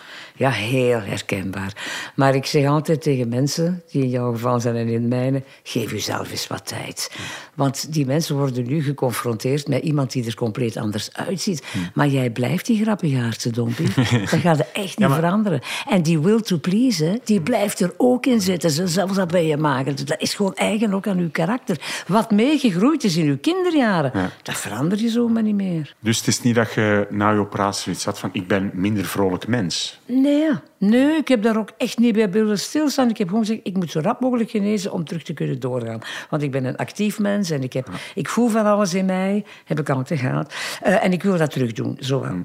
[0.51, 1.73] Heel herkenbaar.
[2.15, 5.43] Maar ik zeg altijd tegen mensen die in jouw geval zijn en in het mijne,
[5.63, 7.11] geef jezelf eens wat tijd.
[7.55, 11.63] Want die mensen worden nu geconfronteerd met iemand die er compleet anders uitziet.
[11.95, 13.89] Maar jij blijft die grappigaardse dompie.
[14.31, 15.61] Dat gaat er echt niet maar- veranderen.
[15.89, 18.89] En die will to please, hè, die blijft er ook in zitten.
[18.89, 20.05] Zelfs dat ben je mager.
[20.05, 21.77] Dat is gewoon eigen ook aan uw karakter.
[22.07, 25.95] Wat meegegroeid is in uw kinderjaren, dat verander je zomaar niet meer.
[26.01, 29.05] Dus het is niet dat je na je operatie zoiets had van ik ben minder
[29.05, 30.01] vrolijk mens.
[30.07, 30.32] Nee,
[30.79, 33.09] nee, ik heb daar ook echt niet bij willen stilstaan.
[33.09, 36.01] Ik heb gewoon gezegd, ik moet zo rap mogelijk genezen om terug te kunnen doorgaan.
[36.31, 39.45] Want ik ben een actief mens en ik, heb, ik voel van alles in mij.
[39.64, 40.55] Heb ik altijd gehad.
[40.83, 42.42] Eh, en ik wil dat terug doen, zo wel.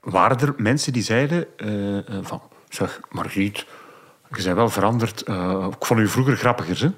[0.00, 2.42] Waren er mensen die zeiden eh, eh, van...
[2.68, 3.66] Zeg, Margriet,
[4.36, 5.22] je bent wel veranderd.
[5.22, 6.90] Eh, ik vond u vroeger grappiger, hè?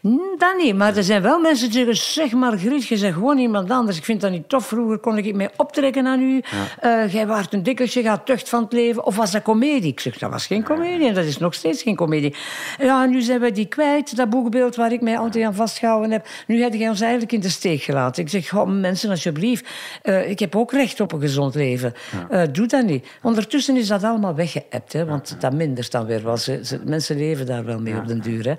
[0.00, 1.96] Hm, Dat niet, maar er zijn wel mensen die zeggen...
[2.20, 3.96] Zeg maar, Griet, je bent gewoon iemand anders.
[3.96, 4.66] Ik vind dat niet tof.
[4.66, 6.42] Vroeger kon ik mij optrekken aan u.
[6.80, 9.04] Eh, jij waart een dikkertje, gaat tucht van het leven.
[9.04, 9.90] Of was dat komedie?
[9.92, 12.34] Ik zeg, dat was geen komedie en dat is nog steeds geen komedie.
[12.78, 16.26] Ja, nu zijn we die kwijt, dat boekbeeld waar ik mij altijd aan vastgehouden heb.
[16.46, 18.22] Nu heb jij ons eigenlijk in de steek gelaten.
[18.22, 19.68] Ik zeg, mensen, alsjeblieft.
[20.02, 21.94] eh, ik heb ook recht op een gezond leven.
[22.30, 23.06] Eh, doe dat niet.
[23.22, 27.64] Ondertussen is dat allemaal weggeëpt, hè, want dat mindert dan weer ze- mensen leven daar
[27.64, 28.44] wel mee op den duur.
[28.44, 28.54] Hè.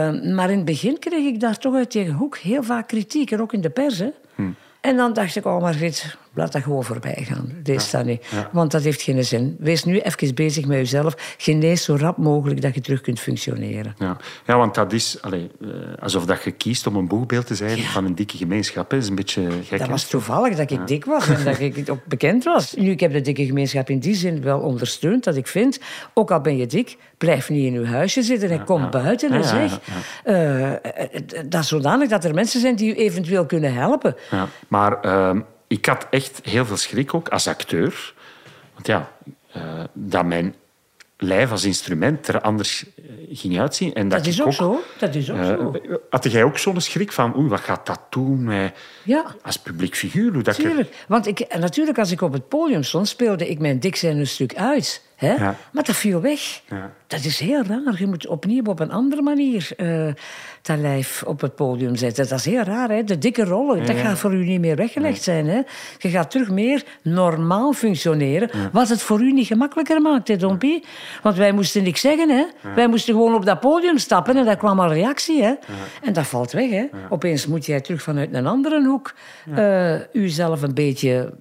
[0.00, 3.30] Eh, maar in het begin kreeg ik daar toch uit tegen hoek heel vaak kritiek,
[3.30, 3.98] en ook in de pers.
[3.98, 4.10] Hè.
[4.80, 7.52] En dan dacht ik, oh Margriet, laat dat gewoon voorbij gaan.
[7.64, 8.26] Lees dat niet.
[8.52, 9.56] Want dat heeft geen zin.
[9.58, 11.34] Wees nu even bezig met jezelf.
[11.38, 13.94] Genees zo rap mogelijk dat je terug kunt functioneren.
[13.98, 14.16] Ja,
[14.46, 15.32] ja want dat is eh,
[16.00, 18.90] alsof dat je kiest om een boegbeeld te zijn van een dikke gemeenschap.
[18.90, 19.78] Dat is een beetje gek.
[19.78, 22.74] Dat was toevallig dat ik dik was en dat ik ook bekend was.
[22.74, 25.24] Nu, ik heb de dikke gemeenschap in die zin wel ondersteund.
[25.24, 25.80] Dat ik vind,
[26.14, 29.42] ook al ben je dik, blijf niet in je huisje zitten en kom buiten en
[29.42, 29.80] Ja, ja, zeg.
[30.24, 30.78] eh, eh,
[31.48, 34.16] dat is zodanig dat er mensen zijn die u eventueel kunnen helpen.
[34.30, 38.14] Ja, maar ehm, ik had echt heel veel schrik ook als acteur.
[38.74, 39.12] Want ja,
[39.52, 40.54] eh, dat mijn
[41.16, 43.94] lijf als instrument er anders eh, ging uitzien.
[43.94, 44.82] En dat, Dat is ook zo.
[44.98, 45.72] Dat is ook eh, zo.
[46.10, 48.72] had jij ook zo'n schrik van, oei, wat gaat dat doen met,
[49.04, 49.34] Ja.
[49.42, 50.32] als publiek figuur?
[50.32, 51.04] Hoe dat Tuurlijk.
[51.08, 54.26] Want ik, natuurlijk, als ik op het podium stond, speelde ik mijn dik zijn een
[54.26, 55.02] stuk uit.
[55.20, 55.32] Hè?
[55.32, 55.54] Ja.
[55.72, 56.60] Maar dat viel weg.
[56.68, 56.92] Ja.
[57.06, 57.94] Dat is heel raar.
[57.98, 60.08] Je moet opnieuw op een andere manier eh
[60.62, 62.28] dat lijf op het podium zetten.
[62.28, 62.88] Dat is heel raar.
[62.88, 63.04] Hè?
[63.04, 65.46] De dikke rollen, dat gaat voor u niet meer weggelegd zijn.
[65.46, 65.60] Hè?
[65.98, 68.50] Je gaat terug meer normaal functioneren.
[68.72, 70.84] Wat het voor u niet gemakkelijker maakt, hè, Dompie?
[71.22, 72.28] Want wij moesten niks zeggen.
[72.30, 72.44] Hè?
[72.74, 75.42] Wij moesten gewoon op dat podium stappen en daar kwam al reactie.
[75.42, 75.54] Hè?
[76.02, 76.70] En dat valt weg.
[76.70, 76.84] Hè?
[77.08, 79.14] Opeens moet jij terug vanuit een andere hoek
[80.12, 81.32] uzelf een beetje...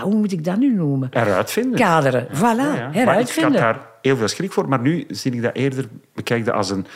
[0.00, 1.08] Hoe moet ik dat nu noemen?
[1.12, 1.78] Eruit vinden.
[1.78, 2.26] Kaderen.
[2.26, 2.80] Voilà, Ja, ja.
[2.82, 3.62] Maar ik heruitvinden.
[3.62, 4.68] had daar heel veel schrik voor.
[4.68, 6.86] Maar nu zie ik dat eerder, bekijk dat als een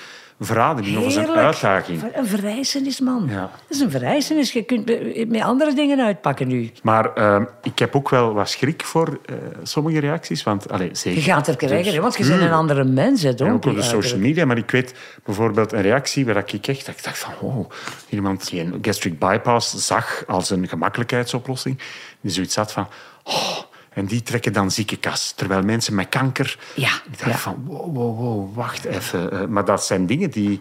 [0.44, 2.02] verademing of als een uitdaging.
[2.14, 3.26] Een verrijzenis, man.
[3.28, 3.40] Ja.
[3.40, 4.52] Dat is een verrijzenis.
[4.52, 4.86] Je kunt
[5.28, 6.70] met andere dingen uitpakken nu.
[6.82, 10.42] Maar ehm, ik heb ook wel wat schrik voor eh, sommige reacties.
[10.42, 13.22] Want, allee, zeker, Je gaat er krijgen, Dus- want je bent een andere mens.
[13.22, 14.44] Hè, En ook op de social media.
[14.44, 17.32] Maar ik weet bijvoorbeeld een reactie waar ik echt ik dacht van...
[17.40, 17.70] Wow,
[18.08, 21.78] iemand die een gastric bypass zag als een gemakkelijkheidsoplossing.
[22.20, 22.88] Die zoiets had van...
[23.24, 23.58] Oh,
[23.94, 25.36] en die trekken dan ziekenkast.
[25.36, 26.58] Terwijl mensen met kanker...
[26.74, 27.36] Ja, Ik dacht ja.
[27.36, 29.32] van, wow, wow, wow, wacht even.
[29.32, 30.60] Eh, maar dat zijn dingen die...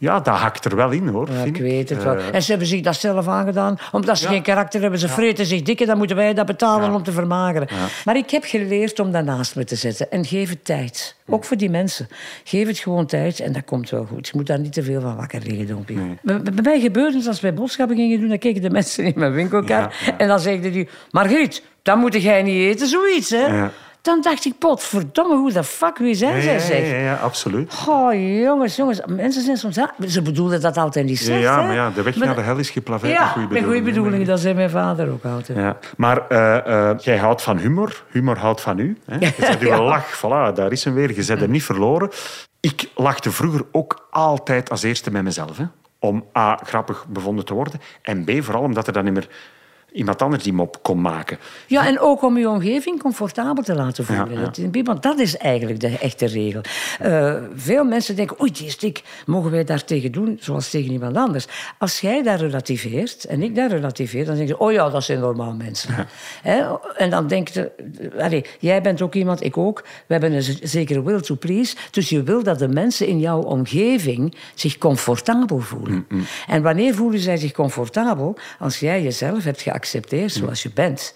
[0.00, 1.28] Ja, dat hakt er wel in, hoor.
[1.32, 2.16] Ja, ik weet het Eh, wel.
[2.32, 3.78] En ze hebben zich dat zelf aangedaan.
[3.92, 4.30] Omdat ze Ja.
[4.30, 4.98] geen karakter hebben.
[5.00, 5.86] Ze vreten zich dikke.
[5.86, 7.68] Dan moeten wij dat betalen om te vermageren.
[8.04, 10.10] Maar ik heb geleerd om dat naast me te zetten.
[10.10, 11.16] En geef het tijd.
[11.26, 12.08] Ook voor die mensen.
[12.44, 14.26] Geef het gewoon tijd en dat komt wel goed.
[14.26, 15.98] Je moet daar niet te veel van wakker liggen, Dompie.
[16.22, 18.28] Bij, bij mij gebeurde het als wij boodschappen gingen doen.
[18.28, 20.14] Dan keken de mensen in mijn winkelkar.
[20.18, 20.88] En dan zeiden die...
[21.10, 23.46] Margriet, dat moet jij niet eten, zoiets, hè?
[23.46, 23.70] Ja.
[24.02, 26.90] Dan dacht ik, potverdomme, hoe de fuck, wie zijn Ja, zij, ja, zeg?
[26.90, 27.74] ja, ja, absoluut.
[27.88, 29.00] Oh, jongens, jongens.
[29.06, 29.78] Mensen zijn soms...
[30.06, 32.56] Ze bedoelen dat altijd niet slecht, ja, maar ja, de weg Maar naar de hel
[32.56, 34.26] is geplaveid ja, met goede met goede bedoelingen.
[34.26, 35.58] Dat zei mijn vader ook altijd.
[35.58, 35.76] Ja.
[35.96, 38.04] Maar eh, eh, jij houdt van humor.
[38.10, 38.98] Humor houdt van u.
[39.04, 39.18] Hè?
[39.26, 41.08] Je zet uw lach, voilà, daar is hem weer.
[41.14, 42.10] Je bent er niet verloren.
[42.60, 45.56] Ik lachte vroeger ook altijd als eerste met mezelf.
[45.56, 45.64] Hè?
[45.98, 47.80] Om A, grappig bevonden te worden.
[48.02, 49.28] En B, vooral omdat er dan niet meer
[49.92, 51.38] iemand anders die mop kon maken.
[51.66, 54.52] Ja, en ook om je omgeving comfortabel te laten voelen.
[54.72, 56.60] Ja, Want dat is eigenlijk de echte regel.
[57.00, 59.02] Eh, veel mensen denken, oei, die is dik.
[59.26, 61.46] Mogen wij daar tegen doen, zoals tegen iemand anders?
[61.78, 65.20] Als jij dat relativeert en ik dat relativeer, dan denk je, oh ja, dat zijn
[65.20, 66.08] normaal mensen.
[66.42, 66.64] Hè?
[66.96, 67.72] En dan denk je,
[68.58, 69.82] jij bent ook iemand, ik ook.
[70.06, 71.76] We hebben een zekere will to please.
[71.90, 76.06] Dus je wil dat de mensen in jouw omgeving zich comfortabel voelen.
[76.46, 78.36] En wanneer voelen zij zich comfortabel?
[78.58, 81.14] Als jij jezelf hebt geaccepteerd zoals je bent.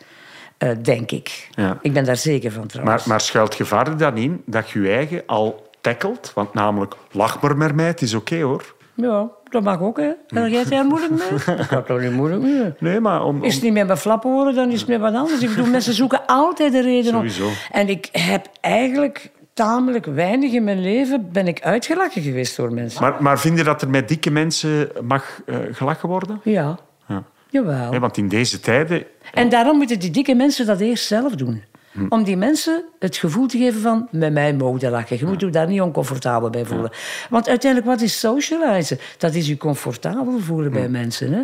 [0.58, 1.48] Eh, denk ik.
[1.54, 1.78] Ja.
[1.80, 2.98] Ik ben daar zeker van trouwens.
[3.00, 6.32] Maar, maar schuilt gevaar er dan in dat je je eigen al tackelt?
[6.34, 8.74] Want namelijk, lach maar met mij, het is oké hoor.
[8.94, 10.10] Ja, dat mag ook, hè.
[10.28, 11.56] Heb jij daar moeilijk mee?
[11.58, 12.72] Ik had toch niet moeilijk mee.
[12.78, 13.36] Nee, maar om...
[13.36, 15.40] om- Is het niet met mijn flap horen, dan is het met wat anders.
[15.42, 17.12] Ik bedoel, mensen zoeken altijd een reden.
[17.12, 17.48] Sowieso.
[17.70, 23.02] En ik heb eigenlijk tamelijk weinig in mijn leven ben ik uitgelachen geweest door mensen.
[23.02, 26.40] Maar, maar vind je dat er met dikke mensen mag eh, gelachen worden?
[26.44, 27.22] Ja, Ja.
[27.52, 27.90] Jawel.
[27.90, 29.04] Nee, want in deze tijden...
[29.32, 31.62] En daarom moeten die dikke mensen dat eerst zelf doen.
[31.92, 32.06] Hm.
[32.08, 34.08] Om die mensen het gevoel te geven van...
[34.10, 35.18] met mij mogen lachen.
[35.18, 36.90] Je moet je daar niet oncomfortabel bij voelen.
[37.30, 38.98] Want uiteindelijk, wat is socializen?
[39.18, 40.78] Dat is je comfortabel voelen Hm.
[40.78, 41.32] bij mensen.
[41.32, 41.42] Hè?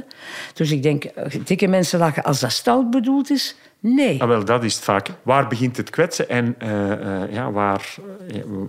[0.54, 3.56] Dus ik denk, eh, dikke mensen lachen als dat stout bedoeld is...
[3.80, 4.22] Nee.
[4.22, 5.08] Ah, wel, dat is het vaak.
[5.22, 7.94] Waar begint het kwetsen en eh, eh, ja, waar,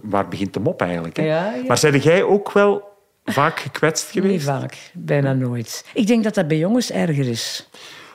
[0.02, 1.18] waar begint de mop eigenlijk?
[1.18, 1.24] Hè?
[1.24, 1.64] Ja, ja.
[1.68, 2.89] Maar zijn jij ook wel
[3.32, 4.46] vaak gekwetst geweest?
[4.46, 4.78] vaak.
[4.94, 5.86] Bijna nooit.
[5.94, 7.70] Ik denk dat dat bij jongens erger is.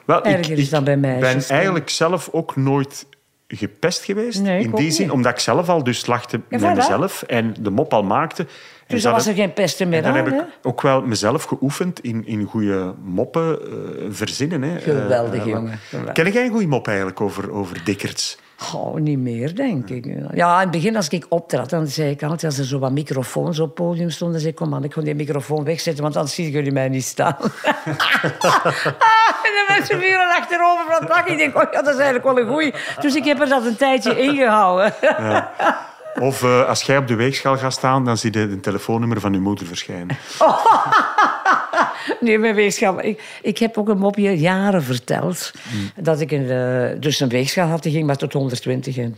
[0.04, 1.46] Wel, Erger is dan bij meisjes.
[1.48, 3.06] ben eigenlijk zelf ook nooit
[3.48, 4.40] gepest geweest.
[4.42, 5.12] Nee, ik in die zin, niet.
[5.14, 6.76] omdat ik zelf al dus lachte Ja, met voilà.
[6.76, 8.46] mezelf en de mop al maakte.
[8.86, 10.32] Dus dan was er geen pesten meer en dan aan.
[10.32, 13.68] heb ik ook wel mezelf geoefend in, in goede moppen eh,
[14.10, 14.62] verzinnen.
[14.62, 14.80] Hè.
[14.80, 15.78] Geweldig, Eh, jongen.
[15.88, 16.12] Geweldig.
[16.14, 18.38] Ken jij een goede mop eigenlijk over, over dikkerts?
[18.74, 20.04] Oh, niet meer, denk ik.
[20.34, 22.44] Ja, in het begin als ik optrad, dan zei ik altijd...
[22.44, 24.32] als er zo wat microfoons op het podium stonden...
[24.32, 26.02] dan zei ik, kom man, ik ga die microfoon wegzetten...
[26.02, 27.36] want anders zien jullie mij niet staan.
[29.44, 31.28] en de mensen vielen achterover van het.
[31.28, 32.74] Ik denk, oh ja, dat is eigenlijk wel een goeie.
[33.00, 34.94] Dus ik heb er dat een tijdje ingehouden.
[36.20, 39.32] Of eh, als jij op de weegschaal gaat staan, dan zie je een telefoonnummer van
[39.32, 40.16] je moeder verschijnen.
[42.20, 43.04] Nee, mijn weegschaal.
[43.04, 45.52] Ik, ik heb ook een mopje jaren verteld.
[45.96, 48.96] Dat ik een, eh, dus een weegschaal had, die ging maar tot 120.
[48.96, 49.16] En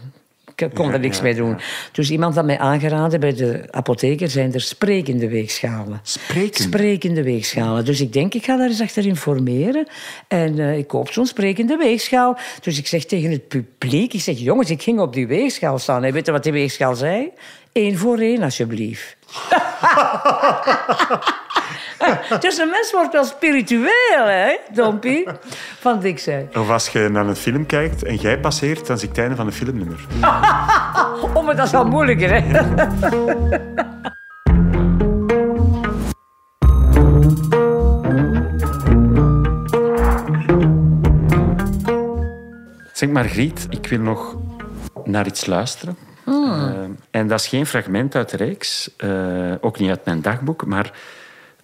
[0.56, 1.60] ik kon er niks mee doen.
[1.92, 6.00] Dus iemand had mij aangeraden, bij de apotheker zijn er sprekende weegschalen.
[6.02, 6.62] Sprekende?
[6.62, 7.84] Sprekende weegschalen.
[7.84, 9.86] Dus ik denk, ik ga daar eens achter informeren.
[10.28, 12.38] En eh, ik koop zo'n sprekende weegschaal.
[12.60, 16.04] Dus ik zeg tegen het publiek, ik zeg, jongens, ik ging op die weegschaal staan.
[16.04, 17.30] En weet je wat die weegschaal zei?
[17.72, 19.16] Eén voor één, alsjeblieft.
[22.40, 25.28] dus een mens wordt wel spiritueel, hè, Dompie?
[25.80, 26.48] Van Dick zei.
[26.54, 29.36] Of als je naar een film kijkt en jij passeert, dan zie ik het einde
[29.36, 30.06] van een filmnummer.
[31.34, 32.64] Oh, maar dat is wel moeilijker, hè?
[42.92, 44.36] Zeg Margriet, ik wil nog
[45.04, 45.96] naar iets luisteren.
[46.26, 46.72] Eh,
[47.10, 50.92] en dat is geen fragment uit de reeks, eh, ook niet uit mijn dagboek, maar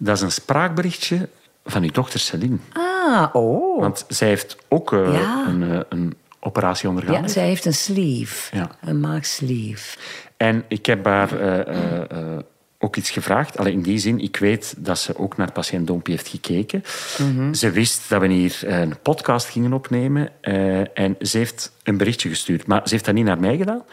[0.03, 1.29] dat is een spraakberichtje
[1.65, 2.57] van uw dochter Celine.
[2.73, 3.79] Ah, oh.
[3.79, 5.45] Want zij heeft ook eh, Ja.
[5.47, 7.21] een, eh, een operatie ondergaan.
[7.21, 8.55] Ja, zij heeft een sleeve.
[8.55, 8.71] Ja.
[8.81, 9.97] Een maagsleeve.
[10.37, 12.37] En ik heb haar eh,
[12.79, 13.57] ook iets gevraagd.
[13.57, 16.83] Alleen in die zin, ik weet dat ze ook naar patiënt Dompie heeft gekeken.
[17.17, 17.53] Mhm.
[17.53, 20.29] Ze wist dat we hier een podcast gingen opnemen.
[20.93, 22.67] en ze heeft een berichtje gestuurd.
[22.67, 23.83] Maar ze heeft dat niet naar mij gedaan.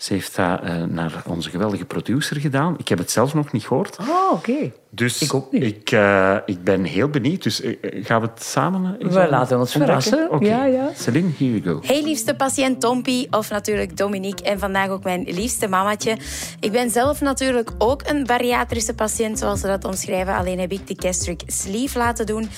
[0.00, 2.74] Ze heeft dat eh, naar onze geweldige producer gedaan.
[2.78, 3.96] Ik heb het zelf nog niet gehoord.
[3.98, 4.72] Oh, oké.
[4.92, 5.62] Dus Ik ook niet.
[5.62, 7.42] Ik, eh, ik ben heel benieuwd.
[7.42, 10.02] Dus eh, gaan we het samen We laten ons ontdekken?
[10.02, 10.30] verrassen.
[10.30, 10.46] Oké.
[10.46, 10.90] Ja, ja.
[10.96, 11.86] Celine, here you go.
[11.86, 16.16] Hey liefste patiënt Tompie, of natuurlijk Dominique en vandaag ook mijn liefste mamatje.
[16.60, 20.34] Ik ben zelf natuurlijk ook een bariatrische patiënt, zoals ze dat omschrijven.
[20.34, 22.48] Alleen heb ik de gastric sleeve laten doen.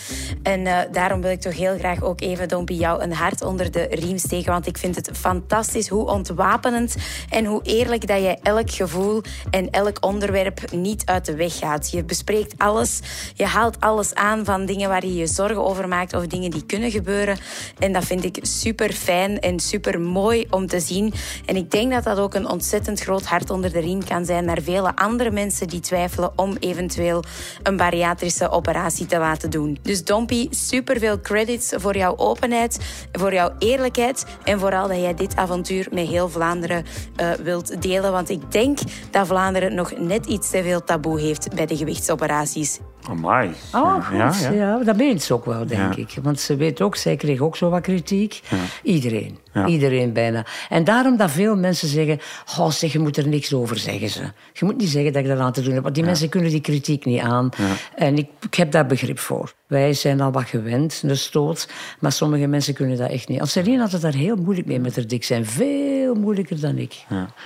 [0.43, 3.71] En eh, daarom wil ik toch heel graag ook even, Dompie, jou een hart onder
[3.71, 4.53] de riem steken.
[4.53, 6.97] Want ik vind het fantastisch hoe ontwapenend
[7.33, 11.91] en hoe eerlijk dat jij elk gevoel en elk onderwerp niet uit de weg gaat.
[11.91, 13.01] Je bespreekt alles,
[13.35, 16.67] je haalt alles aan van dingen waar je je zorgen over maakt of dingen die
[16.67, 17.39] kunnen gebeuren.
[17.79, 21.13] En dat vind ik super fijn en super mooi om te zien.
[21.47, 24.45] En ik denk dat dat ook een ontzettend groot hart onder de riem kan zijn
[24.45, 27.25] naar vele andere mensen die twijfelen om eventueel
[27.63, 29.79] een bariatrische operatie te laten doen.
[29.83, 32.79] Dus Dompie, super veel credits voor jouw openheid,
[33.13, 36.85] voor jouw eerlijkheid en vooral dat jij dit avontuur met heel Vlaanderen
[37.23, 38.13] eh, wilt delen.
[38.13, 38.79] Want ik denk
[39.11, 42.79] dat Vlaanderen nog net iets te veel taboe heeft bij de gewichtsoperaties.
[43.09, 43.51] Amai.
[43.75, 44.17] Oh, goed.
[44.17, 44.79] Ja, Ja, ja.
[44.85, 46.01] dat meent ze ook wel, denk Ja.
[46.03, 46.15] ik.
[46.23, 48.41] Want ze weet ook, zij kreeg ook zo wat kritiek.
[48.83, 49.39] Iedereen.
[49.67, 50.45] Iedereen bijna.
[50.69, 52.21] En daarom dat veel mensen zeggen...
[52.59, 54.09] Oh, zeg, je moet er niks over zeggen.
[54.11, 54.21] Ze.
[54.53, 55.83] Je moet niet zeggen dat ik dat aan te doen heb.
[55.83, 57.49] Want die mensen kunnen die kritiek niet aan.
[57.97, 59.53] En ik, ik heb daar begrip voor.
[59.67, 61.69] Wij zijn al wat gewend, een stoot.
[62.01, 63.41] Maar sommige mensen kunnen dat echt niet.
[63.41, 65.47] Als Celine had het daar heel moeilijk mee met haar dik zijn.
[65.47, 67.05] Veel moeilijker dan ik.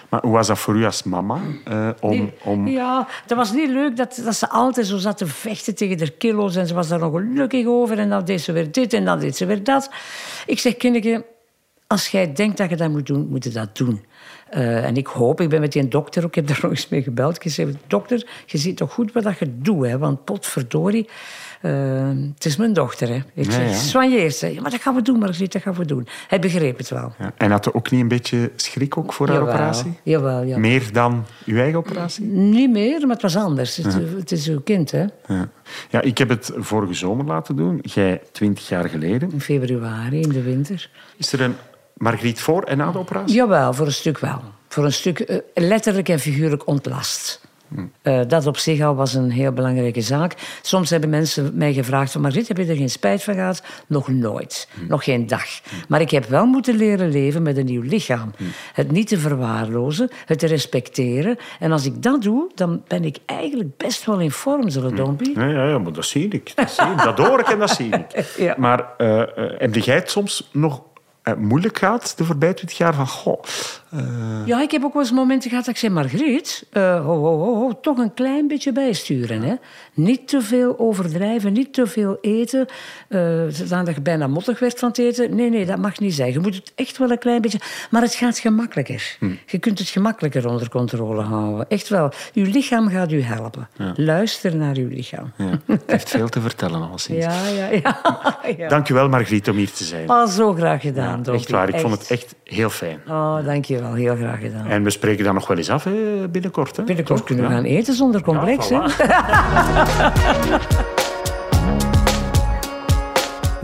[0.09, 1.38] Maar hoe was dat voor u als mama?
[1.64, 2.69] eh, om, om...
[2.69, 6.11] Ja, dat was niet leuk dat, dat ze altijd zo zat te vechten tegen haar
[6.11, 6.57] kilo's.
[6.57, 7.99] En ze was daar nog gelukkig over.
[7.99, 9.91] En dan deed ze weer dit en dan deed ze weer dat.
[10.47, 11.25] Ik zeg, kindje,
[11.87, 14.05] als jij denkt dat je dat moet doen, moet je dat doen.
[14.51, 16.89] Eh, en ik hoop, ik ben met die dokter ook, ik heb daar nog eens
[16.89, 17.45] mee gebeld.
[17.45, 19.99] Ik zei, dokter, je ziet toch goed wat dat je doet, hè?
[19.99, 21.09] want potverdorie,
[21.66, 23.09] eh, het is mijn dochter.
[23.09, 23.14] Hè?
[23.35, 23.74] Ik Ja, zeg, ja.
[23.76, 24.55] soigneer ze.
[24.55, 26.09] Ja, maar dat gaan we doen, Margriet, dat gaan we doen.
[26.29, 27.14] Hij begreep het wel.
[27.18, 27.33] Ja.
[27.37, 29.98] En had je ook niet een beetje schrik ook voor haar operatie?
[30.02, 30.59] Jawel, ja.
[30.59, 32.24] Meer dan uw eigen operatie?
[32.24, 33.76] Niet meer, maar het was anders.
[33.76, 35.05] Het, het is uw kind, hè.
[35.26, 35.48] Ja.
[35.90, 37.79] ja, ik heb het vorige zomer laten doen.
[37.83, 39.33] Jij twintig jaar geleden.
[39.33, 40.90] In februari, in de winter.
[41.16, 41.55] Is er een
[41.96, 43.37] Margriet voor en na de operatie?
[43.37, 44.40] Jawel, voor een stuk wel.
[44.68, 47.40] Voor een stuk eh, letterlijk en figuurlijk ontlast.
[48.02, 50.35] Eh, dat op zich al was een heel belangrijke zaak.
[50.62, 52.20] Soms hebben mensen mij gevraagd van...
[52.20, 53.62] Margriet, heb je er geen spijt van gehad?
[53.87, 54.68] Nog nooit.
[54.88, 55.44] Nog geen dag.
[55.88, 58.33] Maar ik heb wel moeten leren leven met een nieuw lichaam.
[58.72, 61.37] Het niet te verwaarlozen, het te respecteren.
[61.59, 65.38] En als ik dat doe, dan ben ik eigenlijk best wel in vorm, zullen Dompie.
[65.38, 66.52] Ja, ja, ja, maar dat zie ik.
[66.55, 67.02] Dat, zie ik.
[67.02, 68.05] dat hoor ik en dat zie ik.
[68.37, 68.55] Ja.
[68.59, 69.22] Maar eh,
[69.59, 70.83] heb jij het soms nog
[71.35, 72.94] moeilijk gehad de voorbije twintig jaar?
[72.94, 73.42] Van, goh,
[74.44, 75.92] Ja, ik heb ook wel eens momenten gehad dat ik zei...
[75.92, 79.42] Margriet, eh, ho, ho, ho, ho, toch een klein beetje bijsturen.
[79.42, 79.55] Hè?
[79.94, 82.66] Niet te veel overdrijven, niet te veel eten.
[83.09, 85.35] eh zodat je bijna mottig werd van het eten.
[85.35, 86.33] Nee, nee, dat mag niet zijn.
[86.33, 87.59] Je moet het echt wel een klein beetje...
[87.90, 89.16] Maar het gaat gemakkelijker.
[89.46, 91.68] Je kunt het gemakkelijker onder controle houden.
[91.68, 92.12] Echt wel.
[92.35, 93.68] Uw lichaam gaat u helpen.
[93.96, 95.33] Luister naar uw lichaam.
[95.37, 97.25] ja, het heeft veel te vertellen alleszins.
[97.25, 98.01] Ja, ja, ja.
[98.59, 98.68] ja.
[98.68, 100.09] Dank u wel, Margriet, om hier te zijn.
[100.09, 103.01] Al zo graag gedaan, Ja, echt waar, ik vond het echt heel fijn.
[103.09, 103.86] Oh, dank je wel.
[103.94, 104.66] Heel graag gedaan.
[104.66, 106.77] En we spreken dan nog wel eens af hè, binnenkort.
[106.77, 106.83] Hè?
[106.83, 107.27] Binnenkort Toch?
[107.27, 107.57] kunnen we Ja.
[107.57, 108.68] gaan eten zonder complex.
[108.68, 108.96] Ja, hè?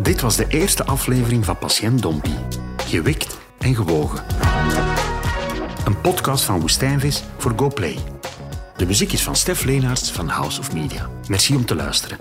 [0.02, 2.34] Dit was de eerste aflevering van Patiënt Dompie.
[2.86, 4.24] Gewikt en gewogen.
[5.84, 7.96] Een podcast van Woestijnvis voor GoPlay.
[8.76, 11.08] De muziek is van Stef Leenaerts van House of Media.
[11.28, 12.18] Merci om te luisteren.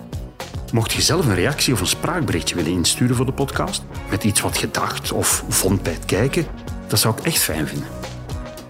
[0.73, 4.41] Mocht je zelf een reactie of een spraakberichtje willen insturen voor de podcast, met iets
[4.41, 6.45] wat je dacht of vond bij het kijken,
[6.91, 7.87] dat zou ik echt fijn vinden.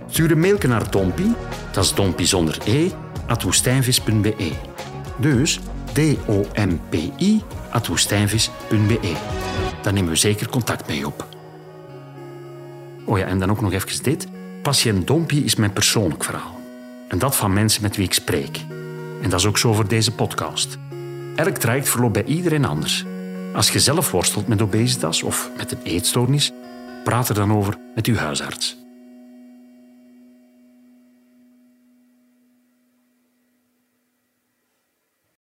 [0.10, 1.34] Stuur een mailje naar Dompie,
[1.72, 2.90] dat is Dompie zonder e,
[3.28, 4.52] at woestijnvis.be.
[5.18, 5.60] Dus
[5.94, 9.14] D-O-M-P-I, at woestijnvis.be.
[9.82, 11.28] Dan nemen we zeker contact met je op.
[13.06, 14.28] Oh ja, en dan ook nog even dit.
[14.62, 16.60] Patiënt Dompie is mijn persoonlijk verhaal.
[17.08, 18.60] En dat van mensen met wie ik spreek.
[19.22, 20.78] En dat is ook zo voor deze podcast.
[21.36, 23.06] Elk traject verloopt bij iedereen anders.
[23.54, 26.52] Als je zelf worstelt met obesitas of met een eetstoornis,
[27.04, 28.81] praat er dan over met uw huisarts.